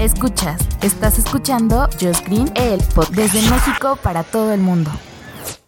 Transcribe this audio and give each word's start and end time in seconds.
Escuchas, 0.00 0.60
estás 0.82 1.18
escuchando 1.18 1.88
Just 2.00 2.26
Green, 2.26 2.50
el 2.56 2.80
pod 2.94 3.08
desde 3.10 3.40
México 3.50 3.98
para 4.02 4.24
todo 4.24 4.52
el 4.52 4.60
mundo. 4.60 4.90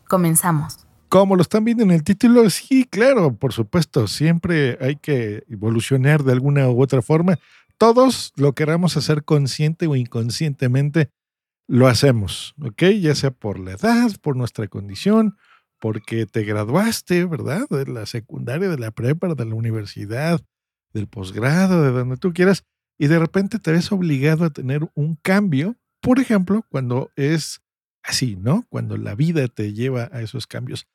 Comenzamos. 0.08 0.78
Como 1.08 1.36
lo 1.36 1.42
están 1.42 1.64
viendo 1.64 1.82
en 1.82 1.90
el 1.90 2.02
título, 2.02 2.48
sí, 2.50 2.84
claro, 2.84 3.34
por 3.36 3.52
supuesto, 3.52 4.08
siempre 4.08 4.78
hay 4.80 4.96
que 4.96 5.44
evolucionar 5.48 6.24
de 6.24 6.32
alguna 6.32 6.68
u 6.68 6.82
otra 6.82 7.02
forma. 7.02 7.38
Todos 7.78 8.32
lo 8.36 8.54
queramos 8.54 8.96
hacer 8.96 9.24
consciente 9.24 9.86
o 9.86 9.96
inconscientemente, 9.96 11.10
lo 11.66 11.86
hacemos, 11.86 12.54
¿ok? 12.60 12.82
Ya 13.00 13.14
sea 13.14 13.30
por 13.30 13.58
la 13.58 13.72
edad, 13.72 14.10
por 14.20 14.36
nuestra 14.36 14.68
condición, 14.68 15.36
porque 15.78 16.26
te 16.26 16.44
graduaste, 16.44 17.24
¿verdad? 17.24 17.68
De 17.70 17.86
la 17.86 18.06
secundaria, 18.06 18.68
de 18.68 18.78
la 18.78 18.90
prepa, 18.90 19.34
de 19.34 19.44
la 19.44 19.54
universidad, 19.54 20.40
del 20.92 21.06
posgrado, 21.08 21.82
de 21.82 21.90
donde 21.90 22.16
tú 22.16 22.32
quieras, 22.32 22.64
y 23.00 23.06
de 23.06 23.18
repente 23.18 23.58
te 23.58 23.72
ves 23.72 23.90
obligado 23.92 24.44
a 24.44 24.50
tener 24.50 24.86
un 24.94 25.16
cambio, 25.16 25.74
por 26.02 26.18
ejemplo, 26.18 26.66
cuando 26.68 27.10
es 27.16 27.62
así, 28.02 28.36
¿no? 28.36 28.66
Cuando 28.68 28.98
la 28.98 29.14
vida 29.14 29.48
te 29.48 29.72
lleva 29.72 30.10
a 30.12 30.20
esos 30.20 30.46
cambios. 30.46 30.86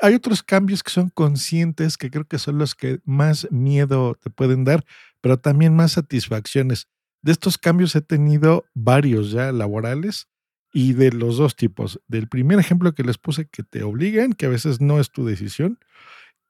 Hay 0.00 0.14
otros 0.14 0.42
cambios 0.42 0.82
que 0.82 0.90
son 0.90 1.10
conscientes, 1.10 1.98
que 1.98 2.10
creo 2.10 2.24
que 2.24 2.38
son 2.38 2.56
los 2.56 2.74
que 2.74 3.00
más 3.04 3.46
miedo 3.50 4.14
te 4.14 4.30
pueden 4.30 4.64
dar, 4.64 4.86
pero 5.20 5.38
también 5.38 5.76
más 5.76 5.92
satisfacciones. 5.92 6.88
De 7.20 7.30
estos 7.32 7.58
cambios 7.58 7.94
he 7.94 8.00
tenido 8.00 8.64
varios 8.72 9.30
ya 9.30 9.52
laborales 9.52 10.28
y 10.72 10.94
de 10.94 11.12
los 11.12 11.36
dos 11.36 11.56
tipos. 11.56 12.00
Del 12.08 12.26
primer 12.26 12.58
ejemplo 12.58 12.94
que 12.94 13.04
les 13.04 13.18
puse, 13.18 13.48
que 13.48 13.64
te 13.64 13.82
obligan, 13.82 14.32
que 14.32 14.46
a 14.46 14.50
veces 14.50 14.80
no 14.80 14.98
es 14.98 15.10
tu 15.10 15.26
decisión, 15.26 15.78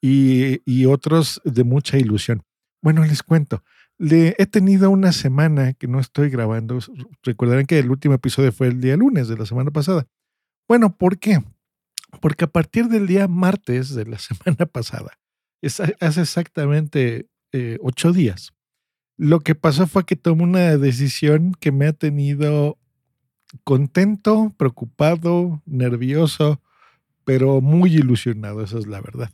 y, 0.00 0.62
y 0.64 0.86
otros 0.86 1.42
de 1.44 1.64
mucha 1.64 1.98
ilusión. 1.98 2.44
Bueno, 2.82 3.04
les 3.04 3.22
cuento. 3.22 3.62
Le, 3.98 4.34
he 4.38 4.46
tenido 4.46 4.90
una 4.90 5.12
semana 5.12 5.74
que 5.74 5.86
no 5.86 6.00
estoy 6.00 6.30
grabando. 6.30 6.78
Recordarán 7.22 7.66
que 7.66 7.78
el 7.78 7.90
último 7.90 8.14
episodio 8.14 8.52
fue 8.52 8.68
el 8.68 8.80
día 8.80 8.96
lunes 8.96 9.28
de 9.28 9.36
la 9.36 9.46
semana 9.46 9.70
pasada. 9.70 10.06
Bueno, 10.66 10.96
¿por 10.96 11.18
qué? 11.18 11.42
Porque 12.20 12.44
a 12.44 12.48
partir 12.48 12.88
del 12.88 13.06
día 13.06 13.28
martes 13.28 13.94
de 13.94 14.06
la 14.06 14.18
semana 14.18 14.66
pasada, 14.66 15.18
es, 15.62 15.80
hace 15.80 16.22
exactamente 16.22 17.28
eh, 17.52 17.78
ocho 17.82 18.12
días, 18.12 18.52
lo 19.16 19.40
que 19.40 19.54
pasó 19.54 19.86
fue 19.86 20.06
que 20.06 20.16
tomé 20.16 20.44
una 20.44 20.78
decisión 20.78 21.52
que 21.60 21.72
me 21.72 21.86
ha 21.86 21.92
tenido 21.92 22.78
contento, 23.64 24.54
preocupado, 24.56 25.60
nervioso, 25.66 26.62
pero 27.24 27.60
muy 27.60 27.94
ilusionado, 27.94 28.62
esa 28.62 28.78
es 28.78 28.86
la 28.86 29.02
verdad. 29.02 29.30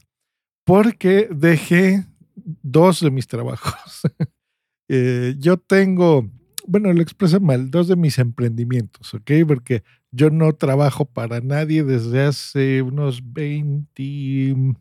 Porque 0.65 1.29
dejé 1.31 2.05
dos 2.37 3.01
de 3.01 3.11
mis 3.11 3.27
trabajos. 3.27 4.03
eh, 4.89 5.35
yo 5.39 5.57
tengo, 5.57 6.31
bueno, 6.67 6.93
lo 6.93 7.03
expresé 7.03 7.41
mal, 7.41 7.71
dos 7.71 7.89
de 7.89 7.97
mis 7.97 8.19
emprendimientos, 8.19 9.15
¿ok? 9.15 9.31
Porque 9.47 9.83
yo 10.11 10.31
no 10.31 10.53
trabajo 10.55 11.05
para 11.05 11.41
nadie 11.41 11.83
desde 11.83 12.23
hace 12.23 12.83
unos 12.83 13.33
20, 13.33 14.75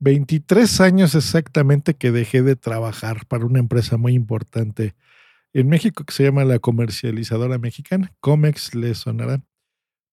23 0.00 0.80
años 0.80 1.14
exactamente 1.14 1.94
que 1.94 2.12
dejé 2.12 2.42
de 2.42 2.56
trabajar 2.56 3.26
para 3.26 3.46
una 3.46 3.58
empresa 3.58 3.96
muy 3.96 4.14
importante 4.14 4.94
en 5.52 5.68
México 5.68 6.04
que 6.04 6.12
se 6.12 6.24
llama 6.24 6.44
la 6.44 6.58
comercializadora 6.58 7.56
mexicana, 7.56 8.12
Comex 8.20 8.74
les 8.74 8.98
sonará. 8.98 9.42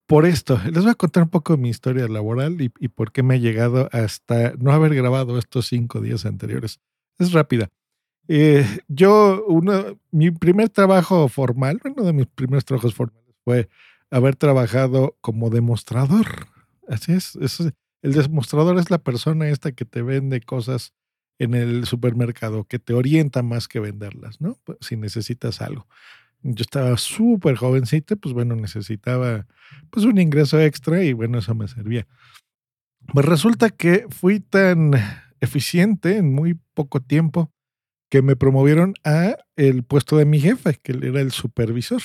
Por 0.08 0.26
esto, 0.26 0.60
les 0.66 0.84
voy 0.84 0.92
a 0.92 0.96
contar 0.96 1.24
un 1.24 1.30
poco 1.30 1.56
mi 1.58 1.70
historia 1.70 2.08
laboral 2.08 2.62
y, 2.62 2.72
y 2.80 2.90
por 2.90 3.12
qué 3.12 3.24
me 3.24 3.36
he 3.36 3.40
llegado 3.40 3.90
hasta 3.92 4.54
no 4.58 4.72
haber 4.72 4.94
grabado 4.96 5.38
estos 5.38 5.68
cinco 5.68 6.02
días 6.02 6.26
anteriores. 6.26 6.80
Es 7.20 7.32
rápida. 7.32 7.70
Eh, 8.28 8.66
yo, 8.88 9.44
uno, 9.48 10.00
mi 10.12 10.32
primer 10.32 10.70
trabajo 10.70 11.28
formal, 11.28 11.80
uno 11.84 12.04
de 12.04 12.14
mis 12.14 12.28
primeros 12.28 12.66
trabajos 12.66 12.94
formales 12.96 13.36
fue 13.44 13.70
haber 14.12 14.36
trabajado 14.36 15.18
como 15.22 15.50
demostrador. 15.50 16.48
Así 16.88 17.14
es, 17.14 17.36
es, 17.38 17.60
el 18.02 18.14
demostrador 18.14 18.78
es 18.78 18.90
la 18.90 18.98
persona 19.00 19.50
esta 19.50 19.72
que 19.72 19.86
te 19.86 20.02
vende 20.02 20.42
cosas 20.42 20.94
en 21.40 21.54
el 21.54 21.86
supermercado, 21.86 22.66
que 22.66 22.80
te 22.80 22.94
orienta 22.94 23.42
más 23.42 23.68
que 23.68 23.80
venderlas, 23.80 24.40
¿no? 24.40 24.58
Pues, 24.64 24.78
si 24.82 24.96
necesitas 24.96 25.62
algo. 25.62 25.88
Yo 26.44 26.62
estaba 26.62 26.98
súper 26.98 27.56
jovencita, 27.56 28.16
pues 28.18 28.34
bueno, 28.34 28.56
necesitaba 28.56 29.48
pues 29.90 30.06
un 30.06 30.20
ingreso 30.20 30.60
extra 30.60 31.04
y 31.04 31.14
bueno, 31.14 31.40
eso 31.40 31.56
me 31.56 31.68
servía. 31.68 32.06
Pues 33.14 33.26
resulta 33.26 33.70
que 33.70 34.06
fui 34.10 34.40
tan 34.40 34.92
eficiente 35.40 36.18
en 36.18 36.34
muy 36.34 36.60
poco 36.74 37.02
tiempo 37.02 37.52
que 38.10 38.22
me 38.22 38.36
promovieron 38.36 38.94
a 39.04 39.38
el 39.56 39.84
puesto 39.84 40.18
de 40.18 40.26
mi 40.26 40.40
jefe, 40.40 40.80
que 40.82 40.92
era 41.02 41.22
el 41.22 41.32
supervisor. 41.32 42.02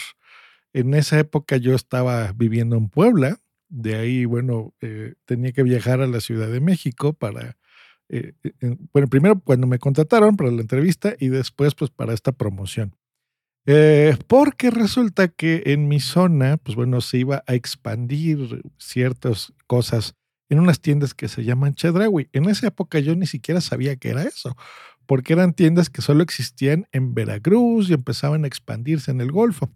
En 0.72 0.94
esa 0.94 1.19
época 1.19 1.56
yo 1.56 1.75
estaba 1.75 2.32
viviendo 2.32 2.76
en 2.76 2.88
Puebla, 2.88 3.38
de 3.69 3.97
ahí, 3.97 4.25
bueno, 4.25 4.75
eh, 4.81 5.15
tenía 5.26 5.53
que 5.53 5.62
viajar 5.62 6.00
a 6.00 6.06
la 6.06 6.20
Ciudad 6.20 6.49
de 6.49 6.60
México 6.60 7.12
para, 7.12 7.59
eh, 8.09 8.32
bueno, 8.93 9.09
primero 9.09 9.41
cuando 9.41 9.66
me 9.66 9.78
contrataron 9.78 10.37
para 10.37 10.50
la 10.50 10.62
entrevista 10.62 11.15
y 11.19 11.28
después 11.28 11.75
pues 11.75 11.91
para 11.91 12.15
esta 12.15 12.32
promoción. 12.32 12.98
Eh, 13.67 14.17
porque 14.27 14.71
resulta 14.71 15.29
que 15.29 15.63
en 15.67 15.89
mi 15.89 16.01
zona, 16.01 16.57
pues 16.57 16.75
bueno, 16.75 17.01
se 17.01 17.19
iba 17.19 17.45
a 17.47 17.55
expandir 17.55 18.63
ciertas 18.79 19.53
cosas 19.67 20.15
en 20.49 20.61
unas 20.61 20.81
tiendas 20.81 21.13
que 21.15 21.29
se 21.29 21.45
llaman 21.45 21.75
Chedraui. 21.75 22.29
En 22.33 22.49
esa 22.49 22.69
época 22.69 22.99
yo 23.01 23.15
ni 23.15 23.27
siquiera 23.27 23.61
sabía 23.61 23.97
qué 23.97 24.11
era 24.11 24.23
eso, 24.23 24.57
porque 25.07 25.35
eran 25.35 25.53
tiendas 25.53 25.91
que 25.91 26.01
solo 26.03 26.23
existían 26.23 26.87
en 26.93 27.15
Veracruz 27.15 27.91
y 27.91 27.95
empezaban 27.95 28.45
a 28.45 28.47
expandirse 28.47 29.11
en 29.11 29.21
el 29.21 29.33
Golfo. 29.33 29.71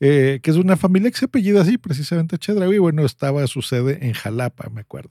Eh, 0.00 0.40
que 0.42 0.50
es 0.50 0.56
una 0.56 0.76
familia 0.76 1.10
que 1.10 1.18
se 1.18 1.26
apellida 1.26 1.62
así, 1.62 1.78
precisamente 1.78 2.38
Chedraui. 2.38 2.78
Bueno, 2.78 3.04
estaba 3.04 3.46
su 3.46 3.62
sede 3.62 4.06
en 4.06 4.14
Jalapa, 4.14 4.68
me 4.70 4.82
acuerdo. 4.82 5.10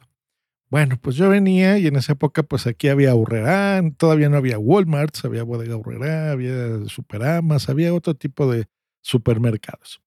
Bueno, 0.70 1.00
pues 1.02 1.16
yo 1.16 1.30
venía 1.30 1.80
y 1.80 1.88
en 1.88 1.96
esa 1.96 2.14
época, 2.14 2.44
pues 2.44 2.68
aquí 2.68 2.90
había 2.90 3.12
Aurrerán, 3.12 3.94
todavía 3.96 4.30
no 4.30 4.38
había 4.38 4.60
Walmart, 4.60 5.16
había 5.24 5.44
Bodega 5.44 5.74
Aurrerá, 5.74 6.32
había 6.32 6.86
Superamas, 6.86 7.70
había 7.70 7.94
otro 7.94 8.14
tipo 8.14 8.52
de 8.52 8.68
supermercados. 9.02 10.00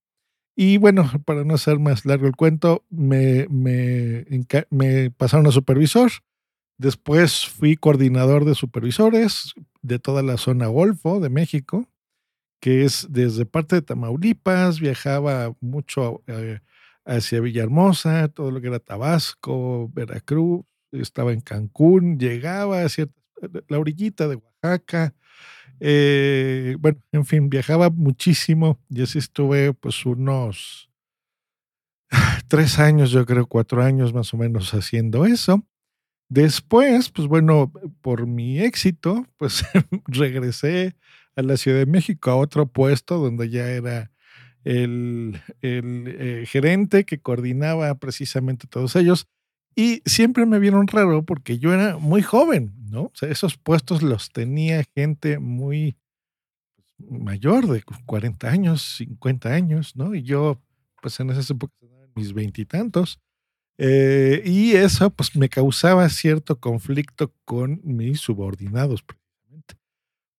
Y 0.56 0.78
bueno, 0.78 1.10
para 1.26 1.44
no 1.44 1.54
hacer 1.54 1.78
más 1.78 2.06
largo 2.06 2.26
el 2.28 2.36
cuento, 2.36 2.84
me, 2.90 3.46
me, 3.50 4.26
me 4.70 5.10
pasaron 5.10 5.46
a 5.46 5.52
supervisor. 5.52 6.10
Después 6.78 7.46
fui 7.46 7.76
coordinador 7.76 8.44
de 8.44 8.54
supervisores 8.54 9.54
de 9.82 9.98
toda 9.98 10.22
la 10.22 10.36
zona 10.36 10.66
Golfo 10.68 11.20
de 11.20 11.30
México, 11.30 11.88
que 12.60 12.84
es 12.84 13.08
desde 13.10 13.46
parte 13.46 13.76
de 13.76 13.82
Tamaulipas, 13.82 14.80
viajaba 14.80 15.54
mucho 15.60 16.22
eh, 16.28 16.60
hacia 17.04 17.40
Villahermosa, 17.40 18.28
todo 18.28 18.50
lo 18.50 18.60
que 18.60 18.68
era 18.68 18.78
Tabasco, 18.78 19.90
Veracruz, 19.92 20.64
estaba 20.92 21.32
en 21.32 21.40
Cancún, 21.40 22.18
llegaba 22.18 22.82
hacia 22.82 23.08
la 23.68 23.78
orillita 23.78 24.28
de 24.28 24.36
Oaxaca. 24.36 25.14
Eh, 25.80 26.76
bueno, 26.78 27.00
en 27.12 27.26
fin, 27.26 27.50
viajaba 27.50 27.90
muchísimo 27.90 28.78
y 28.88 29.02
así 29.02 29.18
estuve 29.18 29.74
pues 29.74 30.06
unos 30.06 30.90
tres 32.48 32.78
años, 32.78 33.10
yo 33.10 33.26
creo 33.26 33.46
cuatro 33.46 33.82
años 33.82 34.12
más 34.12 34.32
o 34.34 34.36
menos 34.36 34.72
haciendo 34.74 35.26
eso. 35.26 35.66
Después, 36.28 37.10
pues 37.10 37.28
bueno, 37.28 37.72
por 38.00 38.26
mi 38.26 38.60
éxito, 38.60 39.26
pues 39.36 39.64
regresé 40.06 40.96
a 41.36 41.42
la 41.42 41.56
Ciudad 41.56 41.78
de 41.78 41.86
México 41.86 42.30
a 42.30 42.36
otro 42.36 42.66
puesto 42.66 43.18
donde 43.18 43.50
ya 43.50 43.68
era 43.70 44.11
el, 44.64 45.40
el 45.60 46.04
eh, 46.08 46.44
gerente 46.46 47.04
que 47.04 47.18
coordinaba 47.18 47.94
precisamente 47.96 48.66
todos 48.66 48.96
ellos. 48.96 49.26
Y 49.74 50.02
siempre 50.04 50.44
me 50.46 50.58
vieron 50.58 50.86
raro 50.86 51.24
porque 51.24 51.58
yo 51.58 51.72
era 51.72 51.96
muy 51.96 52.22
joven, 52.22 52.74
¿no? 52.90 53.04
O 53.04 53.12
sea, 53.14 53.30
esos 53.30 53.56
puestos 53.56 54.02
los 54.02 54.30
tenía 54.30 54.84
gente 54.94 55.38
muy 55.38 55.96
mayor, 56.98 57.66
de 57.66 57.82
40 58.06 58.48
años, 58.48 58.96
50 58.98 59.48
años, 59.52 59.96
¿no? 59.96 60.14
Y 60.14 60.22
yo, 60.22 60.60
pues 61.00 61.18
en 61.20 61.30
esas 61.30 61.50
épocas, 61.50 61.76
mis 62.14 62.32
veintitantos. 62.34 63.18
Eh, 63.78 64.42
y 64.44 64.72
eso, 64.72 65.10
pues 65.10 65.34
me 65.34 65.48
causaba 65.48 66.08
cierto 66.10 66.60
conflicto 66.60 67.34
con 67.44 67.80
mis 67.84 68.20
subordinados, 68.20 69.02
precisamente. 69.02 69.76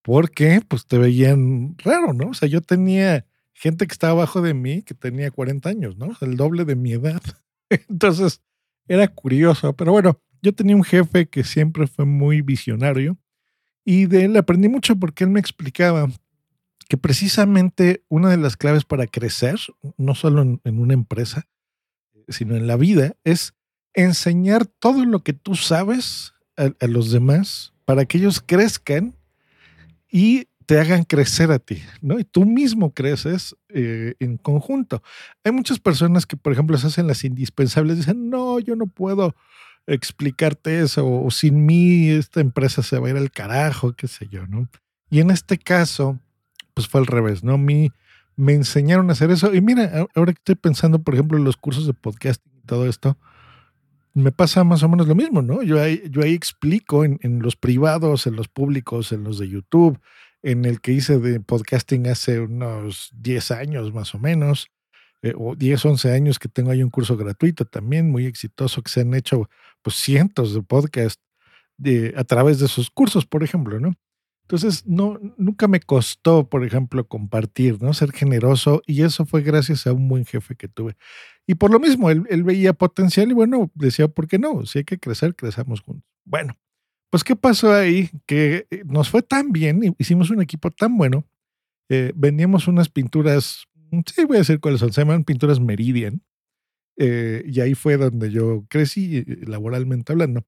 porque 0.03 0.61
pues 0.67 0.85
te 0.85 0.97
veían 0.97 1.75
raro, 1.79 2.13
¿no? 2.13 2.29
O 2.29 2.33
sea, 2.33 2.47
yo 2.47 2.61
tenía 2.61 3.25
gente 3.53 3.87
que 3.87 3.93
estaba 3.93 4.13
abajo 4.13 4.41
de 4.41 4.53
mí 4.53 4.81
que 4.81 4.93
tenía 4.93 5.31
40 5.31 5.69
años, 5.69 5.97
¿no? 5.97 6.15
El 6.21 6.37
doble 6.37 6.65
de 6.65 6.75
mi 6.75 6.93
edad. 6.93 7.21
Entonces, 7.89 8.41
era 8.87 9.07
curioso, 9.07 9.73
pero 9.73 9.91
bueno, 9.91 10.19
yo 10.41 10.53
tenía 10.53 10.75
un 10.75 10.83
jefe 10.83 11.27
que 11.27 11.43
siempre 11.43 11.87
fue 11.87 12.05
muy 12.05 12.41
visionario 12.41 13.17
y 13.85 14.05
de 14.05 14.25
él 14.25 14.37
aprendí 14.37 14.67
mucho 14.67 14.95
porque 14.97 15.23
él 15.23 15.29
me 15.29 15.39
explicaba 15.39 16.09
que 16.89 16.97
precisamente 16.97 18.03
una 18.09 18.29
de 18.29 18.37
las 18.37 18.57
claves 18.57 18.83
para 18.83 19.07
crecer, 19.07 19.55
no 19.97 20.15
solo 20.15 20.41
en, 20.41 20.79
una 20.79 20.93
empresa, 20.93 21.47
sino 22.27 22.55
en 22.55 22.67
la 22.67 22.75
vida, 22.75 23.15
es 23.23 23.53
enseñar 23.93 24.65
todo 24.65 25.05
lo 25.05 25.23
que 25.23 25.33
tú 25.33 25.55
sabes 25.55 26.33
a, 26.57 26.87
los 26.87 27.11
demás 27.11 27.73
para 27.85 28.05
que 28.05 28.17
ellos 28.17 28.41
crezcan 28.45 29.15
y 30.09 30.47
te 30.65 30.79
hagan 30.79 31.03
crecer 31.03 31.51
a 31.51 31.59
ti, 31.59 31.81
¿no? 32.01 32.19
Y 32.19 32.23
tú 32.23 32.45
mismo 32.45 32.93
creces 32.93 33.55
eh, 33.69 34.15
en 34.19 34.37
conjunto. 34.37 35.03
Hay 35.43 35.51
muchas 35.51 35.79
personas 35.79 36.25
que, 36.25 36.37
por 36.37 36.53
ejemplo, 36.53 36.77
se 36.77 36.87
hacen 36.87 37.07
las 37.07 37.23
indispensables, 37.23 37.97
dicen, 37.97 38.29
no, 38.29 38.59
yo 38.59 38.75
no 38.75 38.87
puedo 38.87 39.35
explicarte 39.85 40.81
eso, 40.81 41.07
o 41.07 41.29
sin 41.31 41.65
mí 41.65 42.09
esta 42.09 42.39
empresa 42.39 42.81
se 42.81 42.97
va 42.97 43.07
a 43.07 43.11
ir 43.11 43.17
al 43.17 43.31
carajo, 43.31 43.93
qué 43.93 44.07
sé 44.07 44.27
yo, 44.27 44.47
¿no? 44.47 44.69
Y 45.09 45.19
en 45.19 45.29
este 45.29 45.57
caso, 45.57 46.19
pues 46.73 46.87
fue 46.87 47.01
al 47.01 47.07
revés, 47.07 47.43
¿no? 47.43 47.53
A 47.53 47.57
mí 47.57 47.91
me 48.35 48.53
enseñaron 48.53 49.09
a 49.09 49.13
hacer 49.13 49.31
eso. 49.31 49.53
Y 49.53 49.61
mira, 49.61 50.07
ahora 50.15 50.33
que 50.33 50.39
estoy 50.39 50.55
pensando, 50.55 50.99
por 50.99 51.13
ejemplo, 51.13 51.37
en 51.37 51.43
los 51.43 51.57
cursos 51.57 51.85
de 51.85 51.93
podcasting 51.93 52.53
y 52.57 52.65
todo 52.65 52.87
esto, 52.87 53.17
me 54.13 54.31
pasa 54.31 54.63
más 54.63 54.83
o 54.83 54.89
menos 54.89 55.07
lo 55.07 55.15
mismo, 55.15 55.41
¿no? 55.41 55.63
Yo 55.63 55.81
ahí, 55.81 56.01
explico 56.33 57.03
en, 57.03 57.39
los 57.41 57.55
privados, 57.55 58.27
en 58.27 58.35
los 58.35 58.47
públicos, 58.47 59.11
en 59.11 59.23
los 59.23 59.39
de 59.39 59.49
YouTube, 59.49 59.99
en 60.43 60.65
el 60.65 60.81
que 60.81 60.91
hice 60.91 61.19
de 61.19 61.39
podcasting 61.39 62.07
hace 62.07 62.39
unos 62.41 63.09
10 63.15 63.51
años 63.51 63.93
más 63.93 64.13
o 64.13 64.19
menos, 64.19 64.67
eh, 65.23 65.33
o 65.37 65.55
10, 65.55 65.85
11 65.85 66.11
años 66.11 66.37
que 66.37 66.49
tengo 66.49 66.71
ahí 66.71 66.83
un 66.83 66.89
curso 66.89 67.17
gratuito 67.17 67.65
también, 67.65 68.11
muy 68.11 68.25
exitoso, 68.25 68.81
que 68.83 68.91
se 68.91 69.01
han 69.01 69.13
hecho 69.13 69.49
pues 69.81 69.95
cientos 69.95 70.53
de 70.53 70.61
podcasts 70.61 71.23
a 72.15 72.23
través 72.23 72.59
de 72.59 72.67
esos 72.67 72.89
cursos, 72.91 73.25
por 73.25 73.43
ejemplo, 73.43 73.79
¿no? 73.79 73.93
Entonces, 74.43 74.85
no, 74.85 75.19
nunca 75.37 75.67
me 75.67 75.79
costó, 75.79 76.49
por 76.49 76.65
ejemplo, 76.65 77.07
compartir, 77.07 77.81
¿no? 77.81 77.93
Ser 77.93 78.11
generoso 78.11 78.81
y 78.85 79.03
eso 79.03 79.25
fue 79.25 79.41
gracias 79.41 79.87
a 79.87 79.93
un 79.93 80.07
buen 80.09 80.25
jefe 80.25 80.55
que 80.55 80.67
tuve. 80.67 80.95
Y 81.47 81.55
por 81.55 81.71
lo 81.71 81.79
mismo, 81.79 82.09
él, 82.09 82.23
él 82.29 82.43
veía 82.43 82.73
potencial 82.73 83.31
y 83.31 83.33
bueno, 83.33 83.71
decía, 83.73 84.09
¿por 84.09 84.27
qué 84.27 84.39
no? 84.39 84.65
Si 84.65 84.79
hay 84.79 84.85
que 84.85 84.99
crecer, 84.99 85.35
crecemos 85.35 85.81
juntos. 85.81 86.05
Bueno, 86.25 86.55
pues 87.13 87.23
¿qué 87.23 87.35
pasó 87.35 87.71
ahí? 87.71 88.09
Que 88.25 88.65
eh, 88.71 88.81
nos 88.87 89.07
fue 89.07 89.21
tan 89.21 89.51
bien, 89.51 89.95
hicimos 89.99 90.31
un 90.31 90.41
equipo 90.41 90.71
tan 90.71 90.97
bueno, 90.97 91.27
eh, 91.87 92.11
vendíamos 92.15 92.67
unas 92.67 92.89
pinturas, 92.89 93.67
sí 94.07 94.25
voy 94.25 94.37
a 94.37 94.39
decir 94.39 94.59
cuáles 94.59 94.79
son, 94.79 94.91
se 94.91 95.01
llaman 95.01 95.23
pinturas 95.23 95.59
Meridian, 95.59 96.23
eh, 96.97 97.43
y 97.45 97.59
ahí 97.59 97.75
fue 97.75 97.97
donde 97.97 98.31
yo 98.31 98.65
crecí 98.67 99.25
laboralmente 99.45 100.11
hablando 100.11 100.43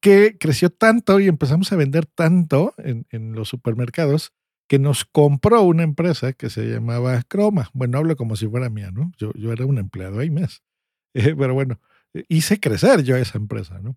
que 0.00 0.36
creció 0.36 0.70
tanto 0.70 1.20
y 1.20 1.28
empezamos 1.28 1.70
a 1.70 1.76
vender 1.76 2.06
tanto 2.06 2.74
en, 2.78 3.06
los 3.36 3.48
supermercados 3.48 4.32
que 4.68 4.80
nos 4.80 5.04
compró 5.04 5.62
una 5.62 5.84
empresa 5.84 6.32
que 6.32 6.50
se 6.50 6.64
llamaba 6.64 7.22
Croma. 7.22 7.70
Bueno, 7.72 7.98
hablo 7.98 8.16
como 8.16 8.34
si 8.34 8.48
fuera 8.48 8.68
mía, 8.68 8.90
¿no? 8.90 9.12
Yo, 9.16 9.32
yo 9.34 9.52
era 9.52 9.64
un 9.64 9.78
empleado 9.78 10.18
ahí 10.18 10.30
más. 10.30 10.64
Eh, 11.12 11.34
pero 11.36 11.54
bueno, 11.54 11.80
hice 12.28 12.60
crecer 12.60 13.02
yo 13.02 13.16
esa 13.16 13.36
empresa, 13.36 13.80
¿no? 13.80 13.96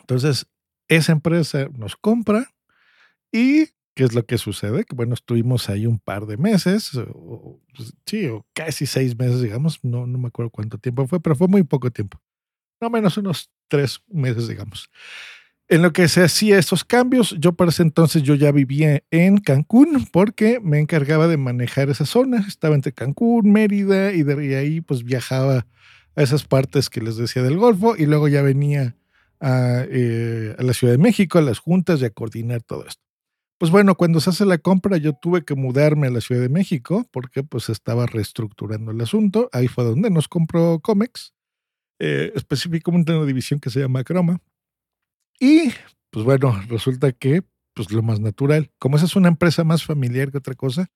Entonces, 0.00 0.46
esa 0.96 1.12
empresa 1.12 1.68
nos 1.76 1.96
compra 1.96 2.50
y 3.32 3.66
¿qué 3.94 4.04
es 4.04 4.14
lo 4.14 4.24
que 4.24 4.38
sucede? 4.38 4.84
Que 4.84 4.94
bueno, 4.94 5.14
estuvimos 5.14 5.68
ahí 5.68 5.86
un 5.86 5.98
par 5.98 6.26
de 6.26 6.36
meses, 6.36 6.94
o, 6.96 7.60
pues, 7.76 7.94
sí, 8.06 8.26
o 8.26 8.46
casi 8.54 8.86
seis 8.86 9.18
meses, 9.18 9.42
digamos, 9.42 9.80
no, 9.82 10.06
no 10.06 10.18
me 10.18 10.28
acuerdo 10.28 10.50
cuánto 10.50 10.78
tiempo 10.78 11.06
fue, 11.06 11.20
pero 11.20 11.36
fue 11.36 11.48
muy 11.48 11.62
poco 11.62 11.90
tiempo 11.90 12.20
no 12.82 12.90
menos 12.90 13.16
unos 13.16 13.50
tres 13.68 14.02
meses, 14.08 14.48
digamos. 14.48 14.90
En 15.68 15.80
lo 15.80 15.92
que 15.94 16.08
se 16.08 16.22
hacía 16.22 16.58
estos 16.58 16.84
cambios, 16.84 17.34
yo 17.38 17.52
para 17.54 17.70
ese 17.70 17.82
entonces 17.82 18.22
yo 18.22 18.34
ya 18.34 18.52
vivía 18.52 19.02
en 19.10 19.38
Cancún 19.38 20.06
porque 20.12 20.60
me 20.60 20.80
encargaba 20.80 21.28
de 21.28 21.38
manejar 21.38 21.88
esa 21.88 22.04
zona. 22.04 22.44
Estaba 22.46 22.74
entre 22.74 22.92
Cancún, 22.92 23.52
Mérida 23.52 24.12
y 24.12 24.22
de 24.22 24.56
ahí 24.56 24.80
pues 24.82 25.04
viajaba 25.04 25.66
a 26.14 26.22
esas 26.22 26.44
partes 26.44 26.90
que 26.90 27.00
les 27.00 27.16
decía 27.16 27.42
del 27.42 27.56
Golfo 27.56 27.94
y 27.96 28.04
luego 28.04 28.28
ya 28.28 28.42
venía 28.42 28.96
a, 29.42 29.84
eh, 29.88 30.56
a 30.58 30.62
la 30.62 30.72
Ciudad 30.72 30.94
de 30.94 30.98
México, 30.98 31.38
a 31.38 31.42
las 31.42 31.58
juntas 31.58 32.00
y 32.00 32.06
a 32.06 32.10
coordinar 32.10 32.62
todo 32.62 32.86
esto. 32.86 33.02
Pues 33.58 33.70
bueno, 33.70 33.94
cuando 33.96 34.20
se 34.20 34.30
hace 34.30 34.46
la 34.46 34.58
compra 34.58 34.96
yo 34.96 35.12
tuve 35.12 35.44
que 35.44 35.54
mudarme 35.54 36.06
a 36.06 36.10
la 36.10 36.20
Ciudad 36.20 36.40
de 36.40 36.48
México 36.48 37.06
porque 37.12 37.44
pues 37.44 37.68
estaba 37.68 38.06
reestructurando 38.06 38.90
el 38.90 39.00
asunto. 39.00 39.50
Ahí 39.52 39.68
fue 39.68 39.84
donde 39.84 40.10
nos 40.10 40.28
compró 40.28 40.80
Comex 40.80 41.34
eh, 42.04 42.32
específicamente 42.34 43.12
una 43.12 43.24
división 43.24 43.60
que 43.60 43.70
se 43.70 43.78
llama 43.78 44.02
Croma. 44.02 44.40
Y 45.38 45.72
pues 46.10 46.24
bueno, 46.24 46.60
resulta 46.68 47.12
que 47.12 47.42
pues 47.74 47.92
lo 47.92 48.02
más 48.02 48.18
natural, 48.18 48.72
como 48.80 48.96
esa 48.96 49.06
es 49.06 49.14
una 49.14 49.28
empresa 49.28 49.62
más 49.62 49.84
familiar 49.84 50.32
que 50.32 50.38
otra 50.38 50.56
cosa, 50.56 50.88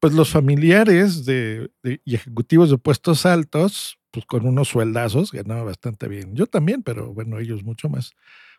pues 0.00 0.12
los 0.12 0.30
familiares 0.30 1.24
de, 1.24 1.70
y 1.82 2.14
ejecutivos 2.14 2.68
de 2.68 2.76
puestos 2.76 3.24
altos, 3.24 3.97
pues 4.10 4.26
con 4.26 4.46
unos 4.46 4.68
sueldazos, 4.68 5.32
ganaban 5.32 5.66
bastante 5.66 6.08
bien. 6.08 6.34
Yo 6.34 6.46
también, 6.46 6.82
pero 6.82 7.12
bueno, 7.12 7.38
ellos 7.38 7.62
mucho 7.64 7.88
más. 7.88 8.12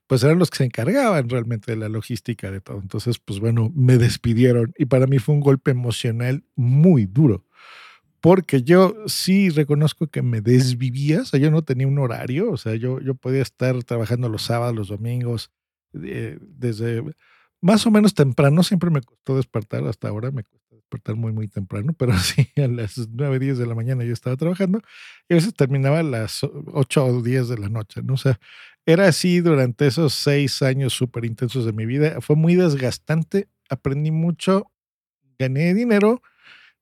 Pues 0.07 0.23
eran 0.23 0.39
los 0.39 0.49
que 0.49 0.57
se 0.57 0.65
encargaban 0.65 1.29
realmente 1.29 1.71
de 1.71 1.77
la 1.77 1.89
logística 1.89 2.51
de 2.51 2.61
todo. 2.61 2.79
Entonces, 2.81 3.19
pues 3.19 3.39
bueno, 3.39 3.71
me 3.75 3.97
despidieron 3.97 4.73
y 4.77 4.85
para 4.85 5.07
mí 5.07 5.19
fue 5.19 5.35
un 5.35 5.41
golpe 5.41 5.71
emocional 5.71 6.43
muy 6.55 7.05
duro 7.05 7.45
porque 8.21 8.63
yo 8.63 8.95
sí 9.07 9.49
reconozco 9.49 10.07
que 10.07 10.21
me 10.21 10.41
desvivía, 10.41 11.21
o 11.21 11.25
sea, 11.25 11.39
yo 11.39 11.51
no 11.51 11.63
tenía 11.63 11.87
un 11.87 11.99
horario, 11.99 12.51
o 12.51 12.57
sea, 12.57 12.75
yo, 12.75 12.99
yo 12.99 13.15
podía 13.15 13.41
estar 13.41 13.81
trabajando 13.83 14.29
los 14.29 14.43
sábados, 14.43 14.75
los 14.75 14.89
domingos, 14.89 15.51
eh, 16.03 16.37
desde 16.41 17.03
más 17.61 17.85
o 17.87 17.91
menos 17.91 18.13
temprano, 18.13 18.63
siempre 18.63 18.89
me 18.89 19.01
costó 19.01 19.37
despertar, 19.37 19.85
hasta 19.87 20.09
ahora 20.09 20.31
me 20.31 20.43
cuesta 20.43 20.68
despertar 20.89 21.15
muy, 21.15 21.31
muy 21.31 21.47
temprano, 21.47 21.93
pero 21.93 22.13
sí, 22.17 22.49
a 22.57 22.67
las 22.67 22.97
9, 22.97 23.39
10 23.39 23.57
de 23.57 23.65
la 23.67 23.75
mañana 23.75 24.03
yo 24.03 24.13
estaba 24.13 24.35
trabajando 24.35 24.81
y 25.27 25.33
a 25.33 25.35
veces 25.35 25.53
terminaba 25.53 25.99
a 25.99 26.03
las 26.03 26.41
8 26.43 27.05
o 27.05 27.21
10 27.21 27.49
de 27.49 27.57
la 27.57 27.69
noche, 27.69 28.01
¿no? 28.03 28.15
O 28.15 28.17
sea, 28.17 28.39
era 28.85 29.07
así 29.07 29.39
durante 29.39 29.87
esos 29.87 30.13
seis 30.13 30.61
años 30.61 30.93
súper 30.93 31.25
intensos 31.25 31.65
de 31.65 31.73
mi 31.73 31.85
vida, 31.85 32.21
fue 32.21 32.35
muy 32.35 32.55
desgastante, 32.55 33.47
aprendí 33.69 34.11
mucho, 34.11 34.71
gané 35.37 35.73
dinero, 35.73 36.21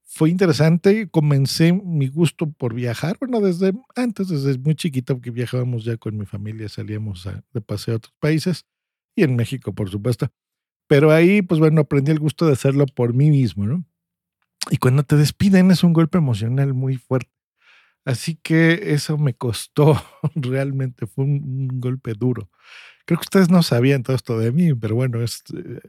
fue 0.03 0.29
interesante. 0.29 1.09
Comencé 1.09 1.73
mi 1.73 2.07
gusto 2.07 2.49
por 2.49 2.73
viajar. 2.73 3.17
Bueno, 3.19 3.41
desde 3.41 3.73
antes, 3.95 4.29
desde 4.29 4.57
muy 4.57 4.73
chiquito, 4.73 5.19
que 5.19 5.31
viajábamos 5.31 5.83
ya 5.83 5.97
con 5.97 6.17
mi 6.17 6.25
familia, 6.25 6.69
salíamos 6.69 7.27
de 7.53 7.61
paseo 7.61 7.95
a 7.95 7.97
otros 7.97 8.13
países 8.19 8.65
y 9.15 9.23
en 9.23 9.35
México, 9.35 9.73
por 9.75 9.89
supuesto. 9.89 10.29
Pero 10.87 11.11
ahí, 11.11 11.41
pues 11.41 11.59
bueno, 11.59 11.81
aprendí 11.81 12.11
el 12.11 12.19
gusto 12.19 12.45
de 12.45 12.53
hacerlo 12.53 12.85
por 12.85 13.13
mí 13.13 13.29
mismo, 13.29 13.65
¿no? 13.67 13.85
Y 14.69 14.77
cuando 14.77 15.03
te 15.03 15.15
despiden 15.15 15.71
es 15.71 15.83
un 15.83 15.93
golpe 15.93 16.17
emocional 16.17 16.73
muy 16.73 16.97
fuerte. 16.97 17.31
Así 18.05 18.35
que 18.35 18.93
eso 18.93 19.17
me 19.17 19.33
costó 19.33 20.01
realmente, 20.35 21.07
fue 21.07 21.25
un, 21.25 21.67
golpe 21.79 22.13
duro. 22.13 22.49
Creo 23.05 23.19
que 23.19 23.25
ustedes 23.25 23.49
no 23.49 23.63
sabían 23.63 24.03
todo 24.03 24.15
esto 24.15 24.39
de 24.39 24.51
mí, 24.51 24.73
pero 24.73 24.95
bueno, 24.95 25.21
eh, 25.21 25.27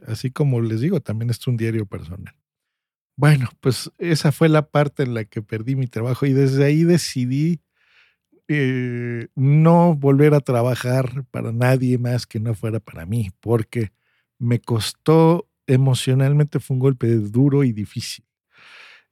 así 0.07 0.31
como 0.31 0.61
les 0.61 0.81
digo, 0.81 0.99
también 1.01 1.29
es 1.29 1.45
un 1.47 1.57
diario 1.57 1.85
personal. 1.85 2.33
Bueno, 3.15 3.49
pues 3.61 3.91
esa 3.97 4.31
fue 4.31 4.49
la 4.49 4.69
parte 4.69 5.03
en 5.03 5.13
la 5.13 5.25
que 5.25 5.41
perdí 5.41 5.75
mi 5.75 5.87
trabajo 5.87 6.25
y 6.25 6.33
desde 6.33 6.63
ahí 6.65 6.83
decidí 6.83 7.61
eh, 8.49 9.27
no 9.35 9.95
volver 9.95 10.33
a 10.33 10.39
trabajar 10.41 11.25
para 11.31 11.51
nadie 11.51 11.97
más 11.97 12.25
que 12.25 12.39
no 12.39 12.53
fuera 12.55 12.79
para 12.79 13.05
mí, 13.05 13.29
porque 13.41 13.91
me 14.39 14.59
costó 14.59 15.47
emocionalmente, 15.67 16.59
fue 16.59 16.75
un 16.75 16.79
golpe 16.79 17.07
duro 17.15 17.63
y 17.63 17.73
difícil. 17.73 18.25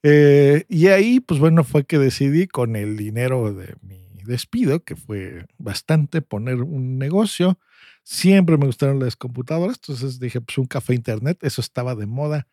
Eh, 0.03 0.65
y 0.69 0.87
ahí, 0.87 1.19
pues 1.19 1.39
bueno, 1.39 1.63
fue 1.63 1.85
que 1.85 1.97
decidí 1.97 2.47
con 2.47 2.75
el 2.75 2.97
dinero 2.97 3.53
de 3.53 3.75
mi 3.81 4.05
despido, 4.23 4.83
que 4.83 4.95
fue 4.95 5.45
bastante, 5.57 6.21
poner 6.21 6.61
un 6.61 6.97
negocio. 6.97 7.59
Siempre 8.03 8.57
me 8.57 8.67
gustaron 8.67 8.99
las 8.99 9.15
computadoras, 9.15 9.77
entonces 9.81 10.19
dije, 10.19 10.41
pues 10.41 10.57
un 10.57 10.65
café 10.67 10.93
internet, 10.93 11.39
eso 11.41 11.61
estaba 11.61 11.95
de 11.95 12.05
moda 12.05 12.47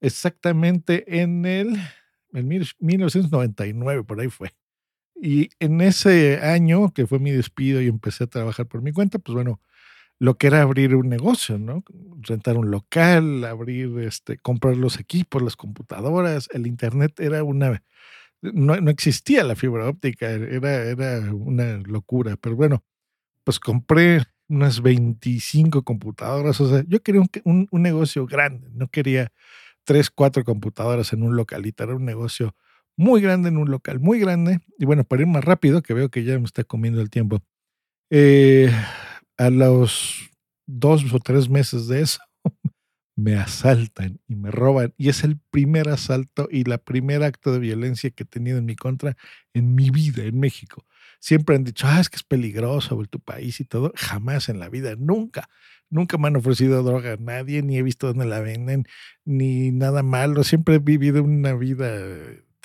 exactamente 0.00 1.20
en 1.22 1.46
el 1.46 1.78
en 2.32 2.48
1999, 2.80 4.04
por 4.04 4.20
ahí 4.20 4.28
fue. 4.28 4.54
Y 5.20 5.50
en 5.60 5.80
ese 5.80 6.40
año 6.42 6.92
que 6.92 7.06
fue 7.06 7.18
mi 7.18 7.30
despido 7.32 7.80
y 7.82 7.88
empecé 7.88 8.24
a 8.24 8.28
trabajar 8.28 8.66
por 8.66 8.82
mi 8.82 8.92
cuenta, 8.92 9.18
pues 9.18 9.34
bueno, 9.34 9.60
lo 10.18 10.38
que 10.38 10.46
era 10.46 10.62
abrir 10.62 10.94
un 10.94 11.08
negocio, 11.08 11.58
¿no? 11.58 11.84
Rentar 12.20 12.56
un 12.56 12.70
local, 12.70 13.44
abrir, 13.44 13.98
este, 14.00 14.38
comprar 14.38 14.76
los 14.76 14.98
equipos, 14.98 15.42
las 15.42 15.56
computadoras, 15.56 16.48
el 16.52 16.66
internet 16.66 17.18
era 17.20 17.44
una, 17.44 17.82
no, 18.40 18.76
no 18.76 18.90
existía 18.90 19.44
la 19.44 19.56
fibra 19.56 19.88
óptica, 19.88 20.30
era, 20.30 20.84
era 20.84 21.34
una 21.34 21.78
locura, 21.78 22.36
pero 22.36 22.56
bueno, 22.56 22.82
pues 23.44 23.60
compré 23.60 24.22
unas 24.48 24.82
25 24.82 25.82
computadoras. 25.82 26.60
O 26.60 26.68
sea, 26.68 26.84
yo 26.86 27.02
quería 27.02 27.22
un, 27.44 27.68
un, 27.70 27.82
negocio 27.82 28.26
grande, 28.26 28.68
no 28.72 28.88
quería 28.88 29.32
tres, 29.84 30.10
cuatro 30.10 30.44
computadoras 30.44 31.12
en 31.12 31.22
un 31.22 31.36
localito, 31.36 31.84
era 31.84 31.94
un 31.94 32.04
negocio 32.04 32.54
muy 32.96 33.20
grande 33.20 33.50
en 33.50 33.58
un 33.58 33.70
local, 33.70 34.00
muy 34.00 34.18
grande. 34.18 34.60
Y 34.78 34.86
bueno, 34.86 35.04
para 35.04 35.22
ir 35.22 35.28
más 35.28 35.44
rápido, 35.44 35.82
que 35.82 35.94
veo 35.94 36.10
que 36.10 36.24
ya 36.24 36.38
me 36.38 36.44
está 36.44 36.64
comiendo 36.64 37.00
el 37.00 37.10
tiempo, 37.10 37.40
eh, 38.10 38.70
a 39.38 39.50
los 39.50 40.30
dos 40.66 41.12
o 41.12 41.18
tres 41.20 41.48
meses 41.48 41.88
de 41.88 42.02
eso, 42.02 42.20
me 43.16 43.36
asaltan 43.36 44.20
y 44.28 44.36
me 44.36 44.50
roban. 44.50 44.94
Y 44.98 45.08
es 45.08 45.24
el 45.24 45.38
primer 45.50 45.88
asalto 45.88 46.48
y 46.50 46.64
la 46.64 46.78
primer 46.78 47.22
acto 47.22 47.52
de 47.52 47.58
violencia 47.58 48.10
que 48.10 48.24
he 48.24 48.26
tenido 48.26 48.58
en 48.58 48.66
mi 48.66 48.76
contra 48.76 49.16
en 49.54 49.74
mi 49.74 49.90
vida 49.90 50.22
en 50.24 50.38
México. 50.38 50.84
Siempre 51.18 51.56
han 51.56 51.64
dicho, 51.64 51.86
ah, 51.88 52.00
es 52.00 52.10
que 52.10 52.16
es 52.16 52.22
peligroso 52.22 53.02
tu 53.06 53.20
país 53.20 53.60
y 53.60 53.64
todo. 53.64 53.92
Jamás 53.96 54.48
en 54.48 54.58
la 54.58 54.68
vida, 54.68 54.94
nunca. 54.96 55.48
Nunca 55.88 56.18
me 56.18 56.28
han 56.28 56.36
ofrecido 56.36 56.82
droga 56.82 57.12
a 57.12 57.16
nadie, 57.16 57.62
ni 57.62 57.78
he 57.78 57.82
visto 57.82 58.08
dónde 58.08 58.26
la 58.26 58.40
venden, 58.40 58.86
ni 59.24 59.70
nada 59.70 60.02
malo. 60.02 60.44
Siempre 60.44 60.76
he 60.76 60.78
vivido 60.78 61.22
una 61.22 61.54
vida 61.54 61.88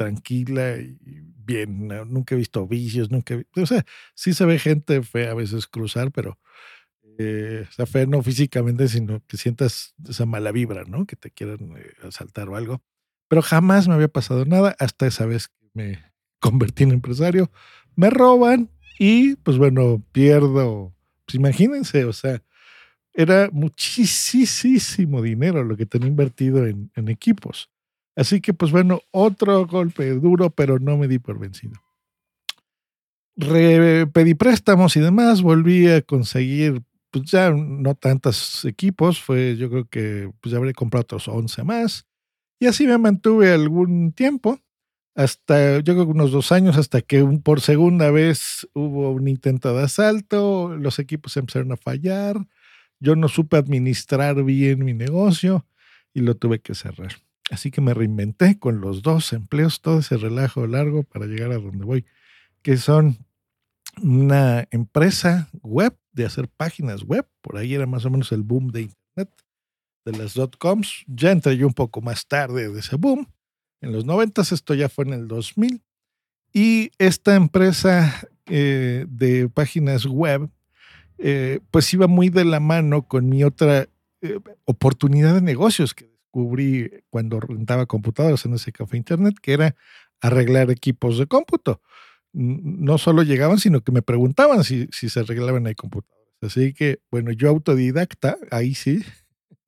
tranquila 0.03 0.77
y 0.77 0.97
bien. 1.45 1.87
Nunca 2.07 2.35
he 2.35 2.37
visto 2.37 2.67
vicios, 2.67 3.11
nunca 3.11 3.35
O 3.55 3.65
sea, 3.65 3.85
sí 4.15 4.33
se 4.33 4.45
ve 4.45 4.59
gente 4.59 5.01
fea 5.03 5.31
a 5.31 5.35
veces 5.35 5.67
cruzar, 5.67 6.11
pero 6.11 6.39
eh, 7.17 7.65
o 7.69 7.71
sea, 7.71 7.85
fe 7.85 8.07
no 8.07 8.23
físicamente, 8.23 8.87
sino 8.87 9.21
que 9.27 9.37
sientas 9.37 9.93
esa 10.07 10.25
mala 10.25 10.51
vibra, 10.51 10.83
¿no? 10.85 11.05
Que 11.05 11.15
te 11.15 11.31
quieran 11.31 11.75
eh, 11.77 11.91
asaltar 12.03 12.49
o 12.49 12.55
algo. 12.55 12.81
Pero 13.27 13.41
jamás 13.41 13.87
me 13.87 13.93
había 13.93 14.07
pasado 14.07 14.45
nada 14.45 14.75
hasta 14.79 15.07
esa 15.07 15.25
vez 15.25 15.49
que 15.49 15.67
me 15.73 15.99
convertí 16.39 16.83
en 16.83 16.91
empresario. 16.91 17.51
Me 17.95 18.09
roban 18.09 18.69
y, 18.99 19.35
pues 19.37 19.57
bueno, 19.57 20.03
pierdo. 20.11 20.93
Pues 21.25 21.35
imagínense, 21.35 22.05
o 22.05 22.13
sea, 22.13 22.41
era 23.13 23.49
muchísimo 23.51 25.21
dinero 25.21 25.63
lo 25.63 25.77
que 25.77 25.85
tenía 25.85 26.07
invertido 26.07 26.65
en, 26.65 26.91
en 26.95 27.09
equipos. 27.09 27.69
Así 28.15 28.41
que, 28.41 28.53
pues 28.53 28.71
bueno, 28.71 29.01
otro 29.11 29.65
golpe 29.67 30.09
duro, 30.11 30.49
pero 30.49 30.79
no 30.79 30.97
me 30.97 31.07
di 31.07 31.19
por 31.19 31.39
vencido. 31.39 31.79
pedí 33.35 34.33
préstamos 34.35 34.95
y 34.95 34.99
demás, 34.99 35.41
volví 35.41 35.87
a 35.87 36.01
conseguir 36.01 36.83
pues 37.11 37.25
ya 37.29 37.51
no 37.51 37.93
tantos 37.95 38.63
equipos, 38.65 39.21
fue 39.21 39.57
yo 39.57 39.69
creo 39.69 39.85
que 39.85 40.31
pues 40.39 40.51
ya 40.51 40.57
habré 40.57 40.73
comprado 40.73 41.03
otros 41.03 41.27
11 41.27 41.63
más. 41.63 42.07
Y 42.59 42.67
así 42.67 42.87
me 42.87 42.97
mantuve 42.97 43.51
algún 43.51 44.13
tiempo, 44.13 44.59
hasta 45.15 45.79
yo 45.79 45.93
creo 45.93 46.05
que 46.05 46.11
unos 46.11 46.31
dos 46.31 46.51
años, 46.51 46.77
hasta 46.77 47.01
que 47.01 47.23
por 47.43 47.59
segunda 47.59 48.11
vez 48.11 48.67
hubo 48.73 49.11
un 49.11 49.27
intento 49.27 49.75
de 49.75 49.83
asalto, 49.83 50.75
los 50.77 50.99
equipos 50.99 51.35
empezaron 51.37 51.71
a 51.73 51.77
fallar, 51.77 52.37
yo 52.99 53.15
no 53.15 53.27
supe 53.27 53.57
administrar 53.57 54.41
bien 54.43 54.85
mi 54.85 54.93
negocio 54.93 55.65
y 56.13 56.21
lo 56.21 56.35
tuve 56.35 56.59
que 56.59 56.75
cerrar. 56.75 57.11
Así 57.51 57.69
que 57.69 57.81
me 57.81 57.93
reinventé 57.93 58.57
con 58.57 58.79
los 58.79 59.01
dos 59.01 59.33
empleos, 59.33 59.81
todo 59.81 59.99
ese 59.99 60.15
relajo 60.15 60.65
largo 60.67 61.03
para 61.03 61.25
llegar 61.25 61.51
a 61.51 61.57
donde 61.57 61.83
voy, 61.83 62.05
que 62.61 62.77
son 62.77 63.17
una 64.01 64.67
empresa 64.71 65.49
web 65.61 65.95
de 66.13 66.25
hacer 66.25 66.47
páginas 66.47 67.03
web. 67.03 67.27
Por 67.41 67.57
ahí 67.57 67.73
era 67.73 67.85
más 67.85 68.05
o 68.05 68.09
menos 68.09 68.31
el 68.31 68.43
boom 68.43 68.71
de 68.71 68.83
Internet, 68.83 69.43
de 70.05 70.11
las 70.13 70.33
dot-coms. 70.33 71.03
Ya 71.07 71.31
entré 71.31 71.57
yo 71.57 71.67
un 71.67 71.73
poco 71.73 72.01
más 72.01 72.25
tarde 72.25 72.71
de 72.71 72.79
ese 72.79 72.95
boom. 72.95 73.27
En 73.81 73.91
los 73.91 74.05
90, 74.05 74.41
esto 74.43 74.73
ya 74.73 74.87
fue 74.87 75.05
en 75.05 75.13
el 75.13 75.27
2000. 75.27 75.83
Y 76.53 76.91
esta 76.99 77.35
empresa 77.35 78.29
eh, 78.45 79.05
de 79.09 79.49
páginas 79.49 80.05
web, 80.05 80.49
eh, 81.17 81.59
pues 81.69 81.93
iba 81.93 82.07
muy 82.07 82.29
de 82.29 82.45
la 82.45 82.61
mano 82.61 83.03
con 83.03 83.27
mi 83.27 83.43
otra 83.43 83.89
eh, 84.21 84.39
oportunidad 84.65 85.33
de 85.33 85.41
negocios 85.41 85.93
que 85.93 86.10
descubrí 86.31 86.89
cuando 87.09 87.39
rentaba 87.39 87.85
computadoras 87.85 88.45
en 88.45 88.53
ese 88.53 88.71
café 88.71 88.97
internet, 88.97 89.35
que 89.41 89.53
era 89.53 89.75
arreglar 90.21 90.71
equipos 90.71 91.17
de 91.17 91.27
cómputo 91.27 91.81
no 92.33 92.97
solo 92.97 93.23
llegaban, 93.23 93.59
sino 93.59 93.81
que 93.81 93.91
me 93.91 94.01
preguntaban 94.01 94.63
si, 94.63 94.87
si 94.91 95.09
se 95.09 95.21
arreglaban 95.21 95.67
ahí 95.67 95.75
computadoras. 95.75 96.21
Así 96.41 96.73
que, 96.73 96.99
bueno, 97.11 97.31
yo 97.31 97.49
autodidacta, 97.49 98.37
ahí 98.49 98.73
sí, 98.73 99.03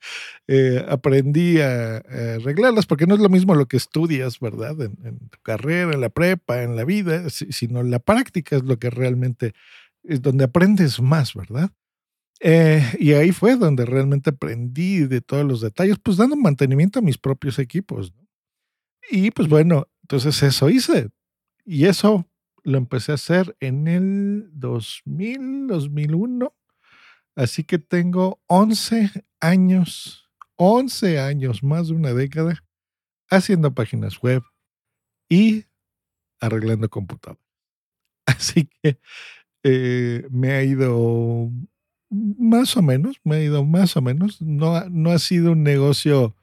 eh, 0.48 0.84
aprendí 0.88 1.60
a, 1.60 1.98
arreglarlas, 1.98 2.86
porque 2.86 3.06
no 3.06 3.16
es 3.16 3.22
lo 3.22 3.30
mismo 3.30 3.56
lo 3.56 3.68
que 3.68 3.78
estudias, 3.78 4.40
¿verdad? 4.40 4.80
En, 4.82 5.20
tu 5.30 5.40
carrera, 5.42 5.94
en 5.94 6.02
la 6.02 6.10
prepa, 6.10 6.64
en 6.64 6.76
la 6.76 6.86
vida, 6.86 7.30
sino 7.30 7.84
la 7.84 8.00
práctica 8.00 8.56
es 8.56 8.64
lo 8.64 8.80
que 8.80 8.90
realmente 8.90 9.54
es 10.04 10.22
donde 10.22 10.46
aprendes 10.46 11.02
más, 11.02 11.34
¿verdad? 11.34 11.72
Eh, 12.46 12.84
y 13.00 13.14
ahí 13.14 13.32
fue 13.32 13.56
donde 13.56 13.86
realmente 13.86 14.32
aprendí 14.32 15.06
de 15.08 15.22
todos 15.22 15.46
los 15.46 15.62
detalles, 15.62 15.98
pues 16.04 16.18
dando 16.18 16.36
mantenimiento 16.36 17.00
a 17.00 17.02
mis 17.02 17.18
propios 17.18 17.58
equipos. 17.58 18.14
Y 19.10 19.32
pues 19.32 19.48
bueno, 19.48 19.88
entonces 20.02 20.44
eso 20.44 20.70
hice. 20.70 21.10
Y 21.66 21.86
eso 21.86 22.28
lo 22.64 22.78
empecé 22.78 23.14
a 23.14 23.16
hacer 23.16 23.56
en 23.62 23.88
el 23.88 24.50
2000, 24.54 25.68
2001. 25.68 26.54
Así 27.36 27.64
que 27.64 27.80
tengo 27.80 28.42
11 28.48 29.12
años, 29.40 30.30
11 30.58 31.20
años, 31.20 31.64
más 31.64 31.88
de 31.88 31.94
una 31.94 32.14
década, 32.14 32.62
haciendo 33.30 33.74
páginas 33.74 34.22
web 34.22 34.44
y 35.30 35.66
arreglando 36.42 36.90
computadoras. 36.90 37.44
Así 38.28 38.70
que 38.82 39.00
eh, 39.64 40.28
me 40.32 40.52
ha 40.54 40.64
ido 40.64 41.52
más 42.14 42.78
o 42.78 42.82
menos, 42.82 43.18
me 43.24 43.36
ha 43.36 43.44
ido 43.44 43.66
más 43.66 43.98
o 43.98 44.02
menos. 44.02 44.42
No, 44.42 44.88
no 44.90 45.12
ha 45.12 45.20
sido 45.20 45.54
un 45.54 45.64
negocio 45.64 46.36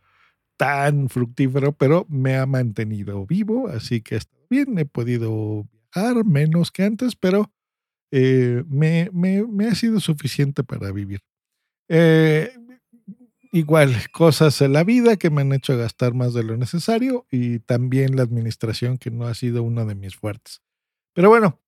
tan 0.56 1.08
fructífero, 1.08 1.72
pero 1.72 2.06
me 2.10 2.36
ha 2.36 2.44
mantenido 2.44 3.24
vivo, 3.26 3.68
así 3.68 4.02
que 4.02 4.16
está 4.16 4.36
bien, 4.50 4.78
he 4.78 4.84
podido 4.84 5.66
menos 6.24 6.70
que 6.70 6.84
antes, 6.84 7.16
pero 7.16 7.50
eh, 8.10 8.62
me, 8.68 9.10
me, 9.12 9.66
ha 9.66 9.74
sido 9.74 10.00
suficiente 10.00 10.62
para 10.62 10.92
vivir. 10.92 11.20
Eh, 11.88 12.52
igual, 13.52 13.94
cosas 14.12 14.60
en 14.60 14.72
la 14.72 14.84
vida 14.84 15.16
que 15.16 15.30
me 15.30 15.42
han 15.42 15.52
hecho 15.52 15.76
gastar 15.76 16.14
más 16.14 16.34
de 16.34 16.44
lo 16.44 16.56
necesario 16.56 17.26
y 17.30 17.60
también 17.60 18.16
la 18.16 18.22
administración 18.22 18.98
que 18.98 19.10
no 19.10 19.26
ha 19.26 19.34
sido 19.34 19.62
una 19.62 19.84
de 19.84 19.94
mis 19.94 20.16
fuertes. 20.16 20.62
Pero 21.14 21.28
bueno, 21.28 21.58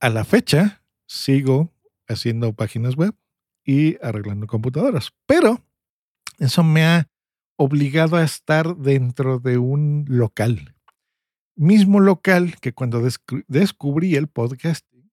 a 0.00 0.08
la 0.08 0.24
fecha 0.24 0.82
sigo 1.06 1.72
haciendo 2.08 2.52
páginas 2.54 2.96
web 2.96 3.14
y 3.70 3.96
arreglando 4.02 4.48
computadoras, 4.48 5.12
pero 5.26 5.64
eso 6.40 6.64
me 6.64 6.84
ha 6.84 7.08
obligado 7.56 8.16
a 8.16 8.24
estar 8.24 8.76
dentro 8.76 9.38
de 9.38 9.58
un 9.58 10.06
local. 10.08 10.74
Mismo 11.54 12.00
local 12.00 12.56
que 12.60 12.72
cuando 12.72 13.00
descubrí 13.46 14.16
el 14.16 14.26
podcasting 14.26 15.12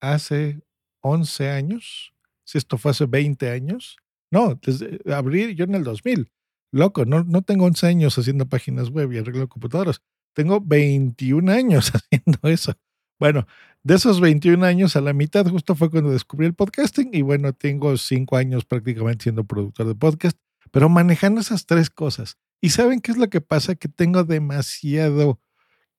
hace 0.00 0.60
11 1.00 1.50
años, 1.50 2.14
si 2.44 2.58
esto 2.58 2.78
fue 2.78 2.92
hace 2.92 3.06
20 3.06 3.50
años, 3.50 3.96
no, 4.30 4.54
desde 4.54 5.00
abril, 5.12 5.56
yo 5.56 5.64
en 5.64 5.74
el 5.74 5.82
2000, 5.82 6.30
loco, 6.70 7.04
no, 7.04 7.24
no 7.24 7.42
tengo 7.42 7.64
11 7.64 7.84
años 7.88 8.16
haciendo 8.16 8.48
páginas 8.48 8.90
web 8.90 9.12
y 9.12 9.18
arreglo 9.18 9.48
computadoras, 9.48 10.02
tengo 10.34 10.60
21 10.60 11.50
años 11.50 11.90
haciendo 11.94 12.38
eso. 12.48 12.74
Bueno, 13.18 13.46
de 13.82 13.96
esos 13.96 14.20
21 14.20 14.64
años 14.64 14.94
a 14.94 15.00
la 15.00 15.12
mitad 15.12 15.46
justo 15.46 15.74
fue 15.74 15.90
cuando 15.90 16.10
descubrí 16.10 16.46
el 16.46 16.54
podcasting 16.54 17.10
y 17.12 17.22
bueno, 17.22 17.52
tengo 17.52 17.96
5 17.96 18.36
años 18.36 18.64
prácticamente 18.64 19.24
siendo 19.24 19.44
productor 19.44 19.86
de 19.86 19.94
podcast, 19.94 20.38
pero 20.70 20.88
manejando 20.88 21.40
esas 21.40 21.66
tres 21.66 21.90
cosas. 21.90 22.38
¿Y 22.60 22.70
saben 22.70 23.00
qué 23.00 23.12
es 23.12 23.18
lo 23.18 23.28
que 23.28 23.40
pasa? 23.40 23.74
Que 23.74 23.88
tengo 23.88 24.24
demasiado 24.24 25.40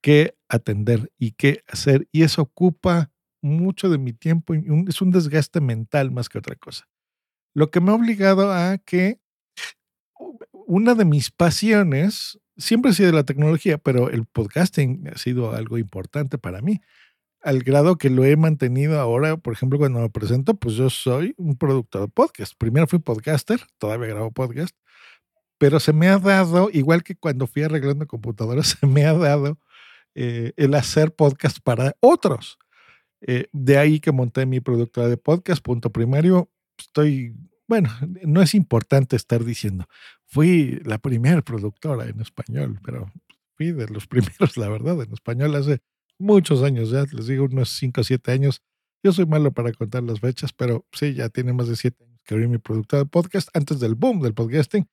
que 0.02 0.36
atender 0.48 1.12
y 1.18 1.32
qué 1.32 1.64
hacer. 1.68 2.08
Y 2.12 2.24
eso 2.24 2.42
ocupa 2.42 3.12
mucho 3.42 3.90
de 3.90 3.98
mi 3.98 4.14
tiempo 4.14 4.56
y 4.56 4.64
es 4.88 5.02
un 5.02 5.12
desgaste 5.12 5.62
mental 5.62 6.12
más 6.12 6.30
que 6.30 6.38
otra 6.38 6.56
cosa. 6.56 6.88
Lo 7.54 7.70
que 7.72 7.82
me 7.82 7.92
ha 7.92 7.96
obligado 7.96 8.54
a 8.54 8.78
que 8.78 9.20
una 10.52 10.96
de 10.96 11.06
mis 11.06 11.32
pasiones 11.32 12.40
siempre 12.58 12.92
ha 12.92 12.94
sido 12.94 13.12
la 13.12 13.24
tecnología, 13.24 13.78
pero 13.78 14.10
el 14.10 14.26
podcasting 14.26 15.08
ha 15.14 15.18
sido 15.18 15.56
algo 15.56 15.78
importante 15.78 16.38
para 16.38 16.62
mí. 16.62 16.82
Al 17.42 17.64
grado 17.64 17.98
que 17.98 18.10
lo 18.10 18.26
he 18.26 18.36
mantenido 18.36 19.00
ahora, 19.00 19.38
por 19.38 19.54
ejemplo, 19.54 19.80
cuando 19.80 20.00
me 20.00 20.10
presento, 20.10 20.56
pues 20.56 20.76
yo 20.76 20.90
soy 20.90 21.34
un 21.38 21.58
productor 21.58 22.02
de 22.02 22.08
podcast. 22.10 22.54
Primero 22.58 22.88
fui 22.88 23.00
podcaster, 23.00 23.62
todavía 23.78 24.10
grabo 24.10 24.32
podcast, 24.32 24.76
pero 25.58 25.80
se 25.80 25.94
me 25.94 26.08
ha 26.08 26.18
dado, 26.18 26.70
igual 26.74 27.04
que 27.04 27.16
cuando 27.16 27.48
fui 27.48 27.64
arreglando 27.64 28.08
computadoras, 28.08 28.68
se 28.80 28.88
me 28.88 29.06
ha 29.06 29.14
dado 29.14 29.58
eh, 30.16 30.54
el 30.58 30.74
hacer 30.74 31.14
podcast 31.14 31.60
para 31.60 31.96
otros. 32.00 32.58
Eh, 33.22 33.48
de 33.52 33.78
ahí 33.78 34.00
que 34.00 34.12
monté 34.12 34.46
mi 34.46 34.60
productora 34.62 35.08
de 35.08 35.18
podcast, 35.18 35.64
punto 35.64 35.92
primario. 35.92 36.50
Estoy, 36.78 37.36
bueno, 37.68 37.90
no 38.24 38.42
es 38.42 38.56
importante 38.56 39.16
estar 39.16 39.44
diciendo, 39.44 39.86
fui 40.26 40.80
la 40.86 40.98
primera 40.98 41.42
productora 41.42 42.06
en 42.06 42.22
español, 42.22 42.80
pero 42.84 43.12
fui 43.56 43.72
de 43.72 43.88
los 43.88 44.08
primeros, 44.08 44.58
la 44.58 44.70
verdad, 44.70 45.02
en 45.02 45.14
español 45.14 45.56
hace 45.56 45.82
muchos 46.20 46.64
años 46.64 46.92
ya, 46.92 47.06
les 47.12 47.28
digo 47.28 47.46
unos 47.46 47.70
5 47.72 48.02
o 48.02 48.04
7 48.04 48.32
años, 48.32 48.62
Yo 49.04 49.14
soy 49.14 49.26
malo 49.26 49.52
para 49.54 49.72
contar 49.74 50.04
las 50.04 50.20
fechas, 50.20 50.54
pero 50.54 50.86
sí, 50.94 51.14
ya 51.14 51.30
tiene 51.30 51.54
más 51.54 51.68
de 51.70 51.76
siete 51.78 52.04
años 52.04 52.20
que 52.26 52.36
abrí 52.36 52.48
mi 52.48 52.58
productor 52.60 53.00
de 53.00 53.06
podcast 53.08 53.50
antes 53.56 53.80
del 53.80 53.96
boom 53.96 54.22
del 54.22 54.34
podcasting. 54.34 54.88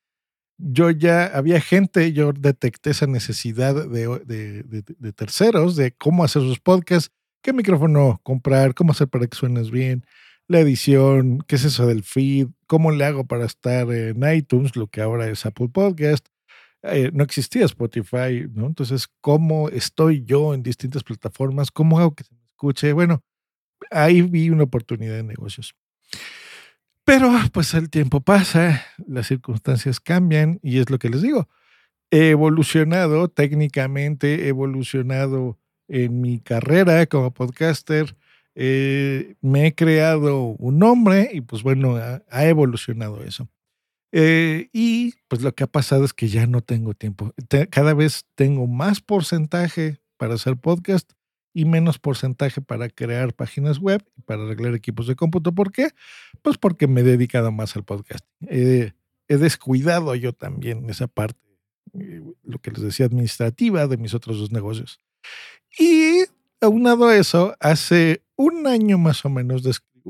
Yo 0.59 0.91
ya 0.91 1.27
había 1.27 1.61
gente, 1.61 2.13
yo 2.13 2.33
detecté 2.33 2.91
esa 2.91 3.07
necesidad 3.07 3.75
de, 3.89 4.09
de, 4.25 4.63
de 4.65 5.13
terceros, 5.13 5.77
de 5.77 5.93
cómo 5.93 6.25
hacer 6.25 6.43
sus 6.43 6.61
podcasts, 6.61 7.13
qué 7.43 7.53
micrófono 7.53 8.21
comprar, 8.23 8.75
cómo 8.75 8.93
hacer 8.93 9.09
para 9.09 9.27
que 9.27 9.37
suenes 9.37 9.71
bien, 9.71 10.05
la 10.49 10.61
edición, 10.61 11.41
qué 11.47 11.57
es 11.57 11.65
eso 11.65 11.87
del 11.87 12.03
feed, 12.05 12.49
cómo 12.67 12.91
le 12.93 13.05
hago 13.05 13.27
para 13.27 13.45
estar 13.47 13.91
en 13.93 14.23
iTunes, 14.35 14.77
lo 14.77 14.87
que 14.89 15.03
ahora 15.03 15.29
es 15.29 15.45
Apple 15.47 15.69
Podcast. 15.69 16.27
Eh, 16.83 17.11
no 17.13 17.25
existía 17.25 17.65
Spotify, 17.65 18.47
¿no? 18.53 18.67
Entonces, 18.67 19.09
¿cómo 19.21 19.69
estoy 19.69 20.25
yo 20.25 20.55
en 20.55 20.63
distintas 20.63 21.03
plataformas? 21.03 21.71
¿Cómo 21.71 21.99
hago 21.99 22.15
que 22.15 22.25
se 22.25 22.35
me 22.35 22.41
escuche? 22.45 22.93
Bueno, 22.93 23.23
ahí 23.91 24.23
vi 24.23 24.51
una 24.51 24.65
oportunidad 24.65 25.15
de 25.15 25.23
negocios. 25.23 25.75
Pero 27.05 27.31
pues 27.53 27.73
el 27.75 27.89
tiempo 27.89 28.21
pasa, 28.21 28.85
las 29.07 29.29
circunstancias 29.29 30.01
cambian 30.01 30.59
y 30.63 30.79
es 30.79 30.91
lo 30.91 30.99
que 30.99 31.09
les 31.09 31.23
digo. 31.23 31.49
He 32.11 32.31
evolucionado 32.31 33.29
técnicamente, 33.29 34.45
he 34.45 34.49
evolucionado 34.49 35.59
en 35.89 36.21
mi 36.21 36.41
carrera 36.41 37.07
como 37.07 37.33
podcaster, 37.33 38.17
eh, 38.57 39.37
me 39.41 39.67
he 39.67 39.75
creado 39.75 40.57
un 40.59 40.79
nombre 40.79 41.31
y 41.33 41.43
pues 41.43 41.63
bueno, 41.63 41.97
ha, 41.97 42.45
evolucionado 42.47 43.23
eso. 43.23 43.49
Eh, 44.13 44.69
y 44.73 45.15
pues 45.29 45.43
lo 45.43 45.55
que 45.55 45.65
ha 45.65 45.67
pasado 45.67 46.05
es 46.05 46.13
que 46.13 46.29
ya 46.29 46.47
no 46.47 46.61
tengo 46.61 46.95
tiempo. 46.95 47.35
cada 47.71 47.95
vez 47.95 48.25
tengo 48.35 48.67
más 48.67 49.01
porcentaje 49.01 50.01
para 50.17 50.35
hacer 50.35 50.57
podcast 50.57 51.13
y 51.53 51.65
menos 51.65 51.99
porcentaje 51.99 52.61
para 52.61 52.89
crear 52.89 53.33
páginas 53.33 53.79
web 53.79 54.05
y 54.17 54.23
para 54.23 54.45
arreglar 54.45 54.75
equipos 54.75 55.07
de 55.07 55.17
cómputo. 55.17 55.55
¿Por 55.55 55.73
qué? 55.73 55.89
Pues 56.43 56.59
porque 56.59 56.87
me 56.87 57.01
he 57.01 57.05
dedicado 57.05 57.51
más 57.51 57.77
al 57.77 57.85
podcast. 57.85 58.25
he 58.49 58.93
descuidado 59.29 60.15
yo 60.15 60.33
también 60.33 60.89
esa 60.91 61.09
parte, 61.09 61.41
eh, 61.95 62.23
lo 62.45 62.59
que 62.59 62.71
les 62.71 62.83
decía, 62.83 63.07
administrativa 63.07 63.87
de 63.87 63.97
mis 63.97 64.15
otros 64.15 64.39
dos 64.39 64.53
negocios. 64.53 65.01
Y 65.79 66.25
aunado 66.61 67.09
a 67.09 67.17
eso, 67.17 67.57
hace 67.61 68.23
un 68.37 68.67
año 68.67 68.99
más 68.99 69.25
o 69.25 69.31
menos 69.31 69.63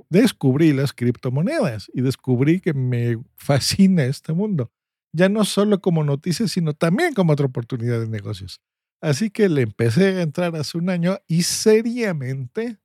descubrí 0.09 0.73
las 0.73 0.93
criptomonedas 0.93 1.91
y 1.95 2.03
descubrí 2.03 2.61
que 2.61 2.75
me 2.75 3.19
fascina 3.37 4.05
este 4.05 4.33
mundo. 4.33 4.71
Ya 5.13 5.29
no 5.29 5.45
solo 5.45 5.81
como 5.81 6.05
noticias, 6.05 6.53
sino 6.53 6.75
también 6.75 7.15
como 7.15 7.33
otra 7.33 7.47
oportunidad 7.47 8.01
de 8.01 8.09
negocios. 8.09 8.61
Así 9.01 9.31
que 9.31 9.49
le 9.49 9.63
empecé 9.63 10.07
a 10.07 10.23
entrar 10.23 10.55
hace 10.57 10.79
un 10.79 10.91
año 10.91 11.19
y 11.27 11.43
seriamente, 11.43 12.79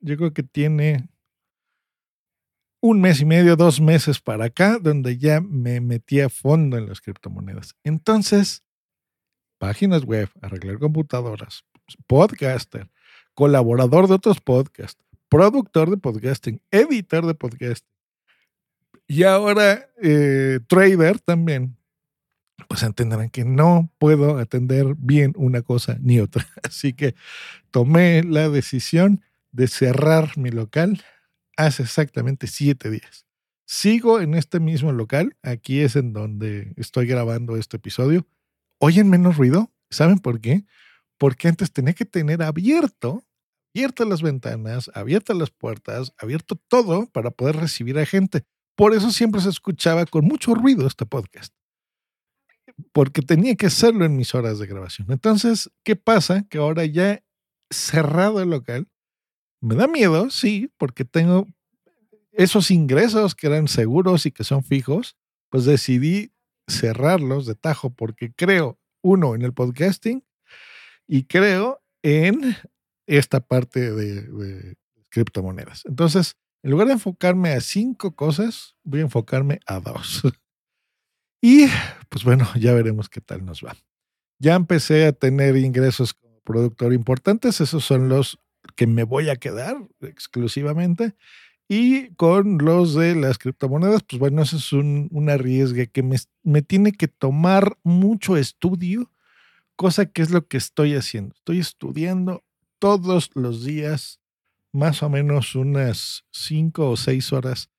yo 0.00 0.16
creo 0.16 0.32
que 0.32 0.42
tiene 0.42 1.08
un 2.80 3.00
mes 3.00 3.20
y 3.20 3.24
medio, 3.24 3.56
dos 3.56 3.80
meses 3.80 4.20
para 4.20 4.46
acá, 4.46 4.78
donde 4.78 5.16
ya 5.16 5.40
me 5.40 5.80
metí 5.80 6.20
a 6.20 6.28
fondo 6.28 6.76
en 6.76 6.86
las 6.86 7.00
criptomonedas. 7.00 7.74
Entonces, 7.82 8.62
páginas 9.58 10.04
web, 10.04 10.28
arreglar 10.42 10.78
computadoras, 10.78 11.64
podcaster, 12.06 12.90
colaborador 13.34 14.06
de 14.08 14.14
otros 14.14 14.40
podcasts, 14.40 15.02
productor 15.34 15.90
de 15.90 15.96
podcasting, 15.96 16.60
editor 16.70 17.26
de 17.26 17.34
podcasting 17.34 17.90
y 19.08 19.24
ahora 19.24 19.90
eh, 20.00 20.60
trader 20.68 21.18
también, 21.18 21.76
pues 22.68 22.84
entenderán 22.84 23.30
que 23.30 23.44
no 23.44 23.90
puedo 23.98 24.38
atender 24.38 24.94
bien 24.96 25.32
una 25.36 25.62
cosa 25.62 25.98
ni 26.00 26.20
otra. 26.20 26.46
Así 26.62 26.92
que 26.92 27.16
tomé 27.72 28.22
la 28.22 28.48
decisión 28.48 29.22
de 29.50 29.66
cerrar 29.66 30.38
mi 30.38 30.50
local 30.50 31.02
hace 31.56 31.82
exactamente 31.82 32.46
siete 32.46 32.88
días. 32.88 33.26
Sigo 33.64 34.20
en 34.20 34.34
este 34.34 34.60
mismo 34.60 34.92
local, 34.92 35.36
aquí 35.42 35.80
es 35.80 35.96
en 35.96 36.12
donde 36.12 36.74
estoy 36.76 37.08
grabando 37.08 37.56
este 37.56 37.78
episodio. 37.78 38.24
¿Oyen 38.78 39.10
menos 39.10 39.36
ruido? 39.36 39.72
¿Saben 39.90 40.20
por 40.20 40.40
qué? 40.40 40.64
Porque 41.18 41.48
antes 41.48 41.72
tenía 41.72 41.94
que 41.94 42.04
tener 42.04 42.40
abierto 42.40 43.24
abiertas 43.74 44.06
las 44.06 44.22
ventanas, 44.22 44.90
abiertas 44.94 45.36
las 45.36 45.50
puertas, 45.50 46.12
abierto 46.18 46.54
todo 46.68 47.06
para 47.06 47.32
poder 47.32 47.56
recibir 47.56 47.98
a 47.98 48.06
gente. 48.06 48.44
Por 48.76 48.94
eso 48.94 49.10
siempre 49.10 49.40
se 49.40 49.48
escuchaba 49.48 50.06
con 50.06 50.24
mucho 50.24 50.54
ruido 50.54 50.86
este 50.86 51.06
podcast. 51.06 51.52
Porque 52.92 53.20
tenía 53.20 53.56
que 53.56 53.66
hacerlo 53.66 54.04
en 54.04 54.16
mis 54.16 54.34
horas 54.34 54.60
de 54.60 54.66
grabación. 54.66 55.10
Entonces, 55.10 55.70
¿qué 55.82 55.96
pasa? 55.96 56.44
Que 56.48 56.58
ahora 56.58 56.84
ya 56.84 57.22
cerrado 57.70 58.40
el 58.40 58.50
local, 58.50 58.88
me 59.60 59.74
da 59.74 59.88
miedo, 59.88 60.30
sí, 60.30 60.70
porque 60.78 61.04
tengo 61.04 61.48
esos 62.32 62.70
ingresos 62.70 63.34
que 63.34 63.48
eran 63.48 63.66
seguros 63.66 64.26
y 64.26 64.30
que 64.30 64.44
son 64.44 64.62
fijos, 64.62 65.16
pues 65.50 65.64
decidí 65.64 66.32
cerrarlos 66.68 67.46
de 67.46 67.54
tajo 67.54 67.90
porque 67.90 68.32
creo, 68.32 68.78
uno, 69.02 69.34
en 69.34 69.42
el 69.42 69.52
podcasting 69.52 70.24
y 71.06 71.24
creo 71.24 71.82
en 72.02 72.56
esta 73.06 73.40
parte 73.40 73.92
de, 73.92 74.76
criptomonedas. 75.10 75.82
Entonces, 75.86 76.36
en 76.62 76.70
lugar 76.70 76.88
de 76.88 76.94
enfocarme 76.94 77.52
a 77.52 77.60
cinco 77.60 78.16
cosas, 78.16 78.76
voy 78.82 79.00
a 79.00 79.04
enfocarme 79.04 79.60
a 79.66 79.80
dos. 79.80 80.22
y 81.40 81.66
pues 82.08 82.24
bueno, 82.24 82.48
ya 82.58 82.72
veremos 82.72 83.08
qué 83.08 83.20
tal 83.20 83.44
nos 83.44 83.62
va. 83.64 83.76
Ya 84.38 84.54
empecé 84.54 85.06
a 85.06 85.12
tener 85.12 85.56
ingresos 85.56 86.14
como 86.14 86.40
productor 86.40 86.92
importantes, 86.92 87.60
esos 87.60 87.84
son 87.84 88.08
los 88.08 88.38
que 88.76 88.86
me 88.86 89.04
voy 89.04 89.28
a 89.28 89.36
quedar 89.36 89.76
exclusivamente. 90.00 91.14
Y 91.68 92.14
con 92.14 92.58
los 92.58 92.94
de 92.94 93.14
las 93.14 93.38
criptomonedas, 93.38 94.02
pues 94.02 94.18
bueno, 94.18 94.42
eso 94.42 94.56
es 94.56 94.72
un, 94.72 95.08
un 95.12 95.30
arriesgue 95.30 95.86
que 95.86 96.02
me, 96.02 96.16
me 96.42 96.60
tiene 96.60 96.92
que 96.92 97.08
tomar 97.08 97.78
mucho 97.82 98.36
estudio, 98.36 99.10
cosa 99.74 100.06
que 100.06 100.20
es 100.20 100.30
lo 100.30 100.46
que 100.46 100.58
estoy 100.58 100.94
haciendo. 100.94 101.34
Estoy 101.34 101.60
estudiando 101.60 102.44
todos 102.84 103.30
los 103.32 103.64
días, 103.64 104.20
más 104.70 105.02
o 105.02 105.08
menos 105.08 105.54
unas 105.54 106.26
cinco 106.30 106.90
o 106.90 106.98
seis 106.98 107.32
horas, 107.32 107.70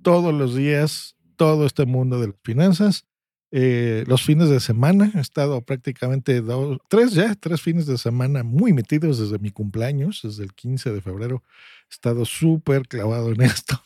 todos 0.00 0.32
los 0.32 0.54
días, 0.54 1.16
todo 1.34 1.66
este 1.66 1.86
mundo 1.86 2.20
de 2.20 2.28
las 2.28 2.36
finanzas. 2.44 3.04
Eh, 3.50 4.04
los 4.06 4.22
fines 4.22 4.48
de 4.50 4.60
semana, 4.60 5.10
he 5.12 5.18
estado 5.18 5.60
prácticamente 5.62 6.40
dos, 6.40 6.78
tres 6.88 7.14
ya, 7.14 7.34
tres 7.34 7.62
fines 7.62 7.86
de 7.86 7.98
semana 7.98 8.44
muy 8.44 8.72
metidos 8.72 9.18
desde 9.18 9.40
mi 9.40 9.50
cumpleaños, 9.50 10.20
desde 10.22 10.44
el 10.44 10.54
15 10.54 10.92
de 10.92 11.00
febrero. 11.00 11.42
He 11.90 11.94
estado 11.94 12.24
súper 12.24 12.86
clavado 12.86 13.32
en 13.32 13.40
esto, 13.42 13.82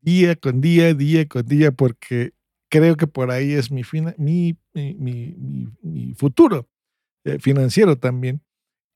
día 0.00 0.36
con 0.36 0.62
día, 0.62 0.94
día 0.94 1.28
con 1.28 1.46
día, 1.46 1.70
porque 1.70 2.32
creo 2.70 2.96
que 2.96 3.06
por 3.06 3.30
ahí 3.30 3.52
es 3.52 3.70
mi, 3.70 3.82
mi, 4.16 4.56
mi, 4.72 5.36
mi, 5.82 6.14
futuro 6.14 6.66
eh, 7.24 7.38
financiero 7.38 7.98
también. 7.98 8.40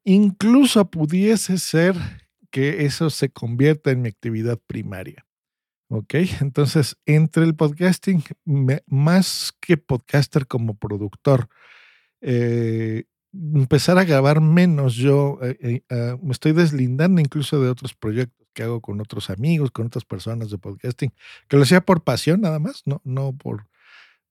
Incluso 0.05 0.91
pudiese 0.91 1.59
ser 1.59 1.95
que 2.51 2.85
eso 2.85 3.11
se 3.11 3.31
convierta 3.31 3.91
en 3.91 4.03
mi 4.03 4.09
actividad 4.09 4.59
primaria. 4.67 5.27
¿Ok? 5.89 6.15
Entonces, 6.41 6.97
entre 7.07 7.45
el 7.45 7.55
podcasting, 7.55 8.23
más 8.87 9.53
que 9.61 9.77
podcaster 9.77 10.47
como 10.47 10.75
productor, 10.79 11.49
eh, 12.21 13.05
empezar 13.33 13.99
a 13.99 14.05
grabar 14.05 14.41
menos 14.41 14.95
yo, 14.95 15.39
eh, 15.43 15.59
eh, 15.61 15.83
ah, 15.91 16.17
me 16.23 16.33
estoy 16.33 16.53
deslindando 16.53 17.21
incluso 17.21 17.61
de 17.61 17.69
otros 17.69 17.95
proyectos 17.95 18.47
que 18.55 18.63
hago 18.63 18.81
con 18.81 19.01
otros 19.01 19.31
amigos, 19.31 19.71
con 19.71 19.87
otras 19.87 20.05
personas 20.05 20.51
de 20.51 20.59
podcasting, 20.59 21.13
que 21.49 21.57
lo 21.57 21.63
hacía 21.63 21.81
por 21.81 22.05
pasión 22.05 22.43
nada 22.43 22.59
más, 22.59 22.83
no, 22.87 23.01
no 23.05 23.33
por 23.37 23.67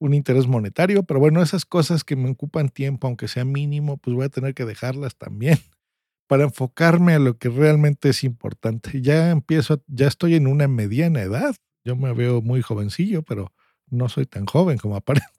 un 0.01 0.15
interés 0.15 0.47
monetario, 0.47 1.03
pero 1.03 1.19
bueno, 1.19 1.43
esas 1.43 1.63
cosas 1.63 2.03
que 2.03 2.15
me 2.15 2.27
ocupan 2.27 2.69
tiempo, 2.69 3.05
aunque 3.05 3.27
sea 3.27 3.45
mínimo, 3.45 3.97
pues 3.97 4.15
voy 4.15 4.25
a 4.25 4.29
tener 4.29 4.55
que 4.55 4.65
dejarlas 4.65 5.15
también 5.15 5.59
para 6.27 6.43
enfocarme 6.43 7.13
a 7.13 7.19
lo 7.19 7.37
que 7.37 7.49
realmente 7.49 8.09
es 8.09 8.23
importante. 8.23 8.99
Ya 9.03 9.29
empiezo, 9.29 9.83
ya 9.85 10.07
estoy 10.07 10.33
en 10.33 10.47
una 10.47 10.67
mediana 10.67 11.21
edad, 11.21 11.55
yo 11.85 11.95
me 11.95 12.11
veo 12.13 12.41
muy 12.41 12.63
jovencillo, 12.63 13.21
pero 13.21 13.53
no 13.91 14.09
soy 14.09 14.25
tan 14.25 14.47
joven 14.47 14.79
como 14.79 14.95
aparento. 14.97 15.29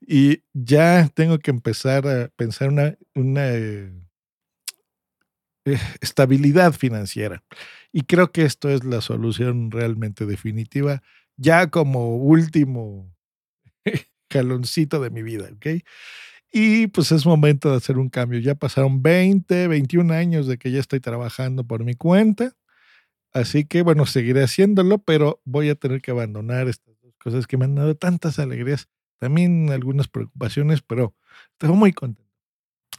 Y 0.00 0.42
ya 0.52 1.08
tengo 1.14 1.38
que 1.38 1.52
empezar 1.52 2.08
a 2.08 2.28
pensar 2.34 2.70
una, 2.70 2.98
una 3.14 3.50
eh, 3.52 3.92
estabilidad 6.00 6.72
financiera. 6.72 7.44
Y 7.92 8.02
creo 8.02 8.32
que 8.32 8.42
esto 8.42 8.68
es 8.68 8.82
la 8.82 9.00
solución 9.00 9.70
realmente 9.70 10.26
definitiva, 10.26 11.04
ya 11.36 11.70
como 11.70 12.16
último 12.16 13.11
caloncito 14.32 15.00
de 15.00 15.10
mi 15.10 15.22
vida, 15.22 15.48
¿ok? 15.54 15.82
Y 16.50 16.86
pues 16.88 17.12
es 17.12 17.26
momento 17.26 17.70
de 17.70 17.76
hacer 17.76 17.98
un 17.98 18.08
cambio. 18.08 18.38
Ya 18.40 18.54
pasaron 18.54 19.02
20, 19.02 19.68
21 19.68 20.12
años 20.12 20.46
de 20.46 20.58
que 20.58 20.70
ya 20.70 20.80
estoy 20.80 21.00
trabajando 21.00 21.64
por 21.64 21.84
mi 21.84 21.94
cuenta. 21.94 22.52
Así 23.32 23.64
que 23.64 23.82
bueno, 23.82 24.06
seguiré 24.06 24.42
haciéndolo, 24.42 24.98
pero 24.98 25.40
voy 25.44 25.70
a 25.70 25.74
tener 25.74 26.02
que 26.02 26.10
abandonar 26.10 26.68
estas 26.68 26.94
dos 27.02 27.14
cosas 27.22 27.46
que 27.46 27.56
me 27.56 27.64
han 27.64 27.74
dado 27.74 27.96
tantas 27.96 28.38
alegrías, 28.38 28.88
también 29.18 29.70
algunas 29.70 30.08
preocupaciones, 30.08 30.82
pero 30.82 31.14
estoy 31.52 31.70
muy 31.70 31.92
contento. 31.92 32.30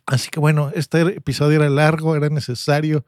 Así 0.05 0.29
que 0.29 0.39
bueno, 0.39 0.71
este 0.73 1.01
episodio 1.01 1.61
era 1.61 1.69
largo, 1.69 2.15
era 2.15 2.29
necesario 2.29 3.05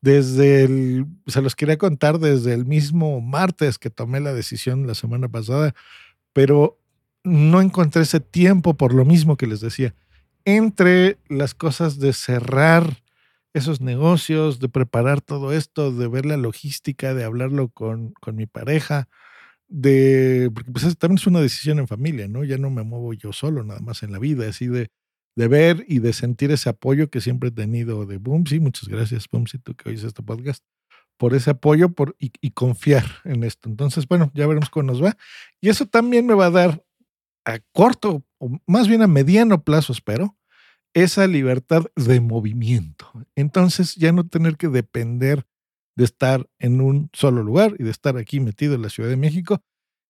desde 0.00 1.04
se 1.26 1.42
los 1.42 1.56
quería 1.56 1.78
contar 1.78 2.18
desde 2.18 2.52
el 2.54 2.66
mismo 2.66 3.20
martes 3.20 3.78
que 3.78 3.90
tomé 3.90 4.20
la 4.20 4.34
decisión 4.34 4.86
la 4.86 4.94
semana 4.94 5.28
pasada, 5.28 5.74
pero 6.32 6.78
no 7.26 7.60
encontré 7.60 8.02
ese 8.02 8.20
tiempo 8.20 8.74
por 8.74 8.94
lo 8.94 9.04
mismo 9.04 9.36
que 9.36 9.48
les 9.48 9.60
decía. 9.60 9.94
Entre 10.44 11.18
las 11.28 11.54
cosas 11.54 11.98
de 11.98 12.12
cerrar 12.12 13.02
esos 13.52 13.80
negocios, 13.80 14.60
de 14.60 14.68
preparar 14.68 15.20
todo 15.20 15.52
esto, 15.52 15.90
de 15.90 16.06
ver 16.06 16.24
la 16.24 16.36
logística, 16.36 17.14
de 17.14 17.24
hablarlo 17.24 17.68
con, 17.68 18.12
con 18.20 18.36
mi 18.36 18.46
pareja, 18.46 19.08
de, 19.66 20.50
porque 20.54 20.70
pues 20.70 20.96
también 20.98 21.18
es 21.18 21.26
una 21.26 21.40
decisión 21.40 21.80
en 21.80 21.88
familia, 21.88 22.28
¿no? 22.28 22.44
Ya 22.44 22.58
no 22.58 22.70
me 22.70 22.84
muevo 22.84 23.12
yo 23.12 23.32
solo, 23.32 23.64
nada 23.64 23.80
más 23.80 24.04
en 24.04 24.12
la 24.12 24.20
vida, 24.20 24.48
así 24.48 24.68
de, 24.68 24.90
de 25.34 25.48
ver 25.48 25.84
y 25.88 25.98
de 25.98 26.12
sentir 26.12 26.52
ese 26.52 26.68
apoyo 26.68 27.10
que 27.10 27.20
siempre 27.20 27.48
he 27.48 27.52
tenido 27.52 28.06
de 28.06 28.18
Boomsy. 28.18 28.60
Muchas 28.60 28.88
gracias, 28.88 29.26
Boomsy, 29.28 29.58
tú 29.58 29.74
que 29.74 29.88
oyes 29.88 30.04
este 30.04 30.22
podcast, 30.22 30.62
por 31.16 31.34
ese 31.34 31.50
apoyo 31.50 31.88
por, 31.88 32.14
y, 32.20 32.30
y, 32.40 32.50
confiar 32.50 33.04
en 33.24 33.42
esto. 33.42 33.68
Entonces, 33.68 34.06
bueno, 34.06 34.30
ya 34.34 34.46
veremos 34.46 34.70
cómo 34.70 34.84
nos 34.84 35.02
va. 35.02 35.16
Y 35.60 35.70
eso 35.70 35.86
también 35.86 36.26
me 36.26 36.34
va 36.34 36.46
a 36.46 36.50
dar 36.50 36.85
a 37.46 37.60
corto, 37.72 38.24
o 38.38 38.58
más 38.66 38.88
bien 38.88 39.00
a 39.02 39.06
mediano 39.06 39.62
plazo, 39.64 39.92
espero, 39.92 40.36
esa 40.92 41.26
libertad 41.26 41.84
de 41.94 42.20
movimiento. 42.20 43.10
Entonces, 43.36 43.94
ya 43.94 44.12
no 44.12 44.26
tener 44.26 44.56
que 44.56 44.68
depender 44.68 45.46
de 45.96 46.04
estar 46.04 46.46
en 46.58 46.80
un 46.80 47.08
solo 47.12 47.42
lugar 47.42 47.74
y 47.78 47.84
de 47.84 47.90
estar 47.90 48.16
aquí 48.18 48.40
metido 48.40 48.74
en 48.74 48.82
la 48.82 48.90
Ciudad 48.90 49.08
de 49.08 49.16
México. 49.16 49.62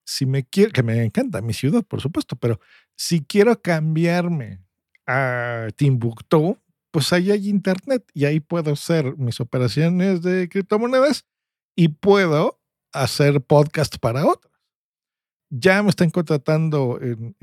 Si 0.04 0.26
me 0.26 0.44
quiero, 0.44 0.72
que 0.72 0.82
me 0.82 1.02
encanta 1.04 1.42
mi 1.42 1.52
ciudad, 1.52 1.84
por 1.84 2.00
supuesto, 2.00 2.36
pero 2.36 2.58
si 2.96 3.24
quiero 3.24 3.60
cambiarme 3.60 4.60
a 5.06 5.68
Timbuktu, 5.76 6.58
pues 6.90 7.12
ahí 7.12 7.30
hay 7.30 7.48
internet 7.48 8.04
y 8.14 8.24
ahí 8.24 8.40
puedo 8.40 8.72
hacer 8.72 9.16
mis 9.18 9.40
operaciones 9.40 10.22
de 10.22 10.48
criptomonedas 10.48 11.26
y 11.76 11.88
puedo 11.88 12.60
hacer 12.92 13.42
podcast 13.42 13.98
para 13.98 14.24
otros. 14.26 14.55
Ya 15.48 15.82
me 15.82 15.90
están 15.90 16.10
contratando 16.10 16.98
en, 17.00 17.34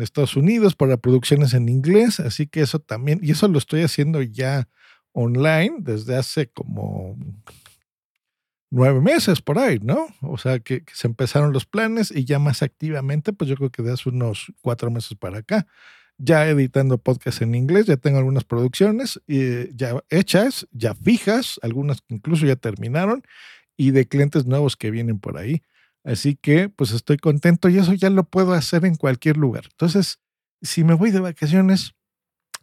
Estados 0.00 0.36
Unidos 0.36 0.76
para 0.76 0.98
producciones 0.98 1.54
en 1.54 1.68
inglés, 1.68 2.20
así 2.20 2.46
que 2.46 2.60
eso 2.60 2.78
también, 2.78 3.20
y 3.22 3.32
eso 3.32 3.48
lo 3.48 3.58
estoy 3.58 3.82
haciendo 3.82 4.20
ya 4.22 4.68
online 5.12 5.76
desde 5.80 6.16
hace 6.16 6.48
como 6.48 7.16
nueve 8.70 9.00
meses 9.00 9.40
por 9.40 9.58
ahí, 9.58 9.78
¿no? 9.82 10.08
O 10.20 10.36
sea, 10.36 10.58
que, 10.58 10.84
que, 10.84 10.94
se 10.94 11.06
empezaron 11.06 11.52
los 11.52 11.64
planes 11.64 12.10
y 12.14 12.24
ya 12.24 12.38
más 12.38 12.62
activamente, 12.62 13.32
pues 13.32 13.48
yo 13.48 13.56
creo 13.56 13.70
que 13.70 13.82
de 13.82 13.92
hace 13.92 14.08
unos 14.10 14.52
cuatro 14.60 14.90
meses 14.90 15.16
para 15.16 15.38
acá, 15.38 15.66
ya 16.18 16.48
editando 16.48 16.98
podcast 16.98 17.42
en 17.42 17.54
inglés, 17.54 17.86
ya 17.86 17.96
tengo 17.96 18.18
algunas 18.18 18.44
producciones 18.44 19.20
eh, 19.26 19.70
ya 19.74 20.02
hechas, 20.10 20.66
ya 20.70 20.94
fijas, 20.94 21.58
algunas 21.62 22.02
que 22.02 22.14
incluso 22.14 22.46
ya 22.46 22.56
terminaron 22.56 23.22
y 23.76 23.90
de 23.90 24.06
clientes 24.06 24.46
nuevos 24.46 24.76
que 24.76 24.90
vienen 24.90 25.18
por 25.18 25.36
ahí. 25.38 25.62
Así 26.04 26.36
que 26.36 26.68
pues 26.68 26.92
estoy 26.92 27.16
contento 27.16 27.68
y 27.68 27.78
eso 27.78 27.94
ya 27.94 28.10
lo 28.10 28.24
puedo 28.24 28.52
hacer 28.52 28.84
en 28.84 28.94
cualquier 28.94 29.38
lugar. 29.38 29.64
Entonces, 29.70 30.20
si 30.60 30.84
me 30.84 30.94
voy 30.94 31.10
de 31.10 31.20
vacaciones 31.20 31.94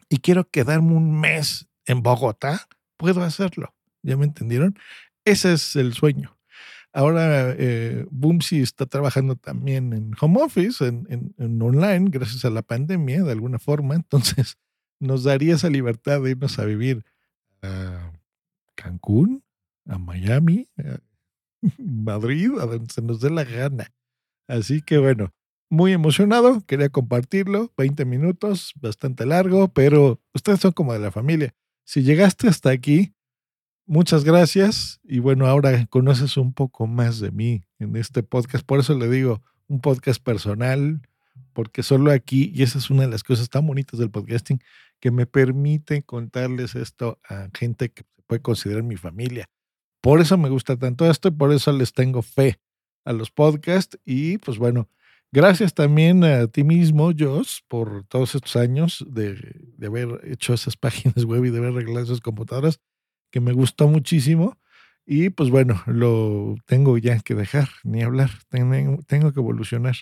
y 0.10 0.17
quiero 0.17 0.49
quedarme 0.49 0.93
un 0.93 1.19
mes 1.19 1.67
en 1.86 2.04
Bogotá, 2.04 2.67
puedo 2.97 3.23
hacerlo. 3.23 3.73
¿Ya 4.04 4.15
me 4.15 4.25
entendieron? 4.25 4.77
Ese 5.25 5.54
es 5.54 5.75
el 5.75 5.93
sueño. 5.93 6.38
Ahora 6.93 7.56
eh, 7.58 8.06
Boomsy 8.12 8.62
está 8.62 8.86
trabajando 8.86 9.36
también 9.38 9.93
en 9.93 10.12
home 10.19 10.41
office, 10.43 10.86
en, 10.86 11.34
en, 11.38 11.62
online, 11.62 12.10
gracias 12.10 12.43
a 12.43 12.49
la 12.49 12.62
pandemia, 12.62 13.23
de 13.23 13.32
alguna 13.32 13.60
forma. 13.60 13.95
Entonces, 14.01 14.58
nos 14.99 15.23
daría 15.23 15.56
esa 15.56 15.69
libertad 15.69 16.21
de 16.21 16.32
irnos 16.32 16.60
a 16.60 16.65
vivir 16.65 17.06
a 17.62 18.12
Cancún, 18.75 19.43
a 19.86 19.97
Miami, 19.97 20.67
a 20.77 20.99
Madrid, 21.78 22.52
a 22.60 22.65
donde 22.65 22.93
se 22.93 23.02
nos 23.02 23.19
dé 23.19 23.30
la 23.30 23.43
gana. 23.43 23.91
Así 24.47 24.82
que 24.82 24.97
bueno, 24.97 25.34
muy 25.69 25.93
emocionado, 25.93 26.62
quería 26.65 26.89
compartirlo, 26.89 27.71
20 27.78 28.04
minutos, 28.06 28.74
bastante 28.76 29.26
largo, 29.26 29.69
pero 29.69 30.19
ustedes 30.34 30.60
son 30.60 30.74
como 30.74 30.93
de 30.93 31.00
la 31.00 31.12
familia. 31.12 31.56
Si 31.86 32.04
llegaste 32.04 32.47
hasta 32.50 32.71
aquí, 32.71 33.13
muchas 33.86 34.24
gracias. 34.24 35.00
Y 35.04 35.19
bueno, 35.19 35.47
ahora 35.47 35.86
conoces 35.88 36.38
un 36.38 36.54
poco 36.54 36.88
más 36.88 37.19
de 37.19 37.32
mí 37.32 37.63
en 37.80 37.95
este 37.95 38.24
podcast. 38.24 38.65
Por 38.65 38.80
eso 38.80 38.97
le 38.97 39.10
digo 39.10 39.41
un 39.67 39.80
podcast 39.80 40.21
personal, 40.21 41.02
porque 41.54 41.84
solo 41.84 42.12
aquí, 42.12 42.52
y 42.54 42.63
esa 42.63 42.78
es 42.78 42.89
una 42.89 43.04
de 43.04 43.10
las 43.10 43.24
cosas 43.24 43.50
tan 43.50 43.65
bonitas 43.65 44.00
del 44.00 44.12
podcasting, 44.12 44.62
que 45.00 45.12
me 45.12 45.26
permite 45.26 46.04
contarles 46.04 46.76
esto 46.76 47.19
a 47.28 47.50
gente 47.54 47.91
que 47.91 48.04
puede 48.28 48.41
considerar 48.41 48.84
mi 48.84 48.97
familia. 48.97 49.47
Por 50.01 50.19
eso 50.19 50.37
me 50.37 50.49
gusta 50.49 50.77
tanto 50.77 51.09
esto 51.09 51.27
y 51.27 51.31
por 51.31 51.53
eso 51.53 51.71
les 51.71 51.93
tengo 51.93 52.21
fe 52.21 52.59
a 53.05 53.13
los 53.13 53.31
podcasts. 53.31 53.99
Y 54.03 54.39
pues 54.39 54.57
bueno, 54.57 54.89
gracias 55.31 55.73
también 55.73 56.23
a 56.23 56.47
ti 56.47 56.63
mismo, 56.63 57.11
Josh, 57.17 57.59
por 57.67 58.03
todos 58.05 58.35
estos 58.35 58.55
años 58.55 59.05
de, 59.07 59.37
de 59.77 59.87
haber 59.87 60.19
hecho 60.23 60.53
esas 60.53 60.75
páginas 60.77 61.23
web 61.25 61.45
y 61.45 61.49
de 61.51 61.59
haber 61.59 61.71
arreglado 61.71 62.05
esas 62.05 62.21
computadoras 62.21 62.79
que 63.31 63.39
me 63.39 63.53
gustó 63.53 63.87
muchísimo. 63.87 64.57
Y 65.05 65.29
pues 65.29 65.49
bueno, 65.49 65.81
lo 65.87 66.55
tengo 66.65 66.97
ya 66.97 67.19
que 67.19 67.35
dejar, 67.35 67.69
ni 67.83 68.03
hablar. 68.03 68.29
Tengo, 68.49 68.99
tengo 69.07 69.33
que 69.33 69.39
evolucionar. 69.39 69.95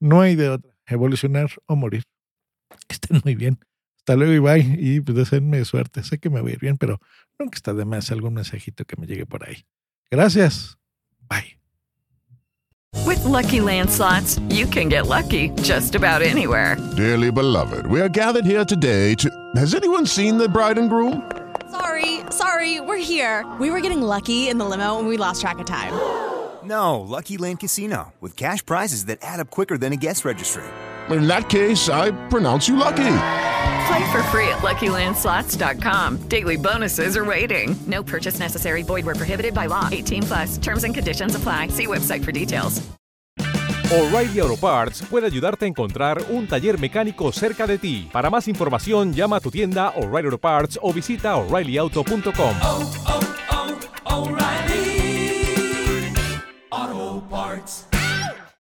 No 0.00 0.20
hay 0.20 0.36
de 0.36 0.48
otra. 0.48 0.70
Evolucionar 0.86 1.50
o 1.66 1.76
morir. 1.76 2.04
Estén 2.88 3.20
muy 3.24 3.34
bien. 3.34 3.58
Hasta 3.98 4.16
luego 4.16 4.32
y 4.32 4.38
bye. 4.38 4.76
Y 4.78 5.00
pues 5.00 5.16
deseenme 5.16 5.64
suerte. 5.64 6.02
Sé 6.02 6.18
que 6.18 6.30
me 6.30 6.40
voy 6.40 6.52
a 6.52 6.54
ir 6.54 6.60
bien, 6.60 6.78
pero 6.78 7.00
nunca 7.38 7.56
está 7.56 7.72
de 7.74 7.84
más 7.84 8.10
algún 8.10 8.34
mensajito 8.34 8.84
que 8.84 8.96
me 8.96 9.06
llegue 9.06 9.26
por 9.26 9.46
ahí. 9.48 9.64
Gracias. 10.10 10.76
Bye. 11.28 11.58
With 13.06 13.24
lucky 13.24 13.60
landslots, 13.60 14.40
you 14.52 14.66
can 14.66 14.88
get 14.88 15.06
lucky 15.06 15.50
just 15.62 15.94
about 15.94 16.22
anywhere. 16.22 16.76
Dearly 16.96 17.30
beloved, 17.30 17.86
we 17.86 18.00
are 18.00 18.08
gathered 18.08 18.44
here 18.44 18.64
today 18.64 19.14
to. 19.16 19.30
Has 19.56 19.74
anyone 19.74 20.06
seen 20.06 20.38
the 20.38 20.48
bride 20.48 20.78
and 20.78 20.88
groom? 20.88 21.22
Sorry, 21.70 22.20
sorry, 22.30 22.80
we're 22.80 22.96
here. 22.96 23.44
We 23.60 23.70
were 23.70 23.80
getting 23.80 24.00
lucky 24.02 24.48
in 24.48 24.58
the 24.58 24.64
limo 24.64 24.98
and 24.98 25.06
we 25.06 25.16
lost 25.16 25.40
track 25.40 25.58
of 25.58 25.66
time. 25.66 25.92
No, 26.64 27.00
Lucky 27.00 27.38
Land 27.38 27.60
Casino, 27.60 28.12
with 28.20 28.36
cash 28.36 28.64
prizes 28.64 29.06
that 29.06 29.18
add 29.22 29.40
up 29.40 29.50
quicker 29.50 29.78
than 29.78 29.92
a 29.92 29.96
guest 29.96 30.24
registry. 30.24 30.64
In 31.08 31.26
that 31.26 31.48
case, 31.48 31.88
I 31.88 32.10
pronounce 32.28 32.68
you 32.68 32.76
lucky. 32.76 33.04
Play 33.88 34.12
for 34.12 34.22
free 34.24 34.48
at 34.48 34.58
LuckyLandSlots.com. 34.58 36.28
Daily 36.28 36.56
bonuses 36.56 37.16
are 37.16 37.24
waiting. 37.24 37.74
No 37.86 38.02
purchase 38.02 38.38
necessary. 38.38 38.82
Void 38.82 39.06
were 39.06 39.14
prohibited 39.14 39.54
by 39.54 39.66
law. 39.66 39.88
18 39.90 40.22
plus. 40.24 40.58
Terms 40.58 40.84
and 40.84 40.94
conditions 40.94 41.34
apply. 41.34 41.68
See 41.68 41.86
website 41.86 42.22
for 42.22 42.32
details. 42.32 42.82
O'Reilly 43.90 44.40
Auto 44.40 44.58
Parts 44.58 45.00
puede 45.08 45.24
ayudarte 45.24 45.64
a 45.64 45.68
encontrar 45.68 46.22
un 46.28 46.46
taller 46.46 46.78
mecánico 46.78 47.32
cerca 47.32 47.66
de 47.66 47.78
ti. 47.78 48.10
Para 48.12 48.28
más 48.28 48.46
información, 48.46 49.14
llama 49.14 49.36
a 49.36 49.40
tu 49.40 49.50
tienda 49.50 49.94
O'Reilly 49.96 50.26
Auto 50.26 50.38
Parts 50.38 50.78
o 50.82 50.92
visita 50.92 51.36
O'ReillyAuto.com. 51.36 52.56
Oh, 52.62 52.92
oh, 53.06 53.20
oh, 54.04 54.38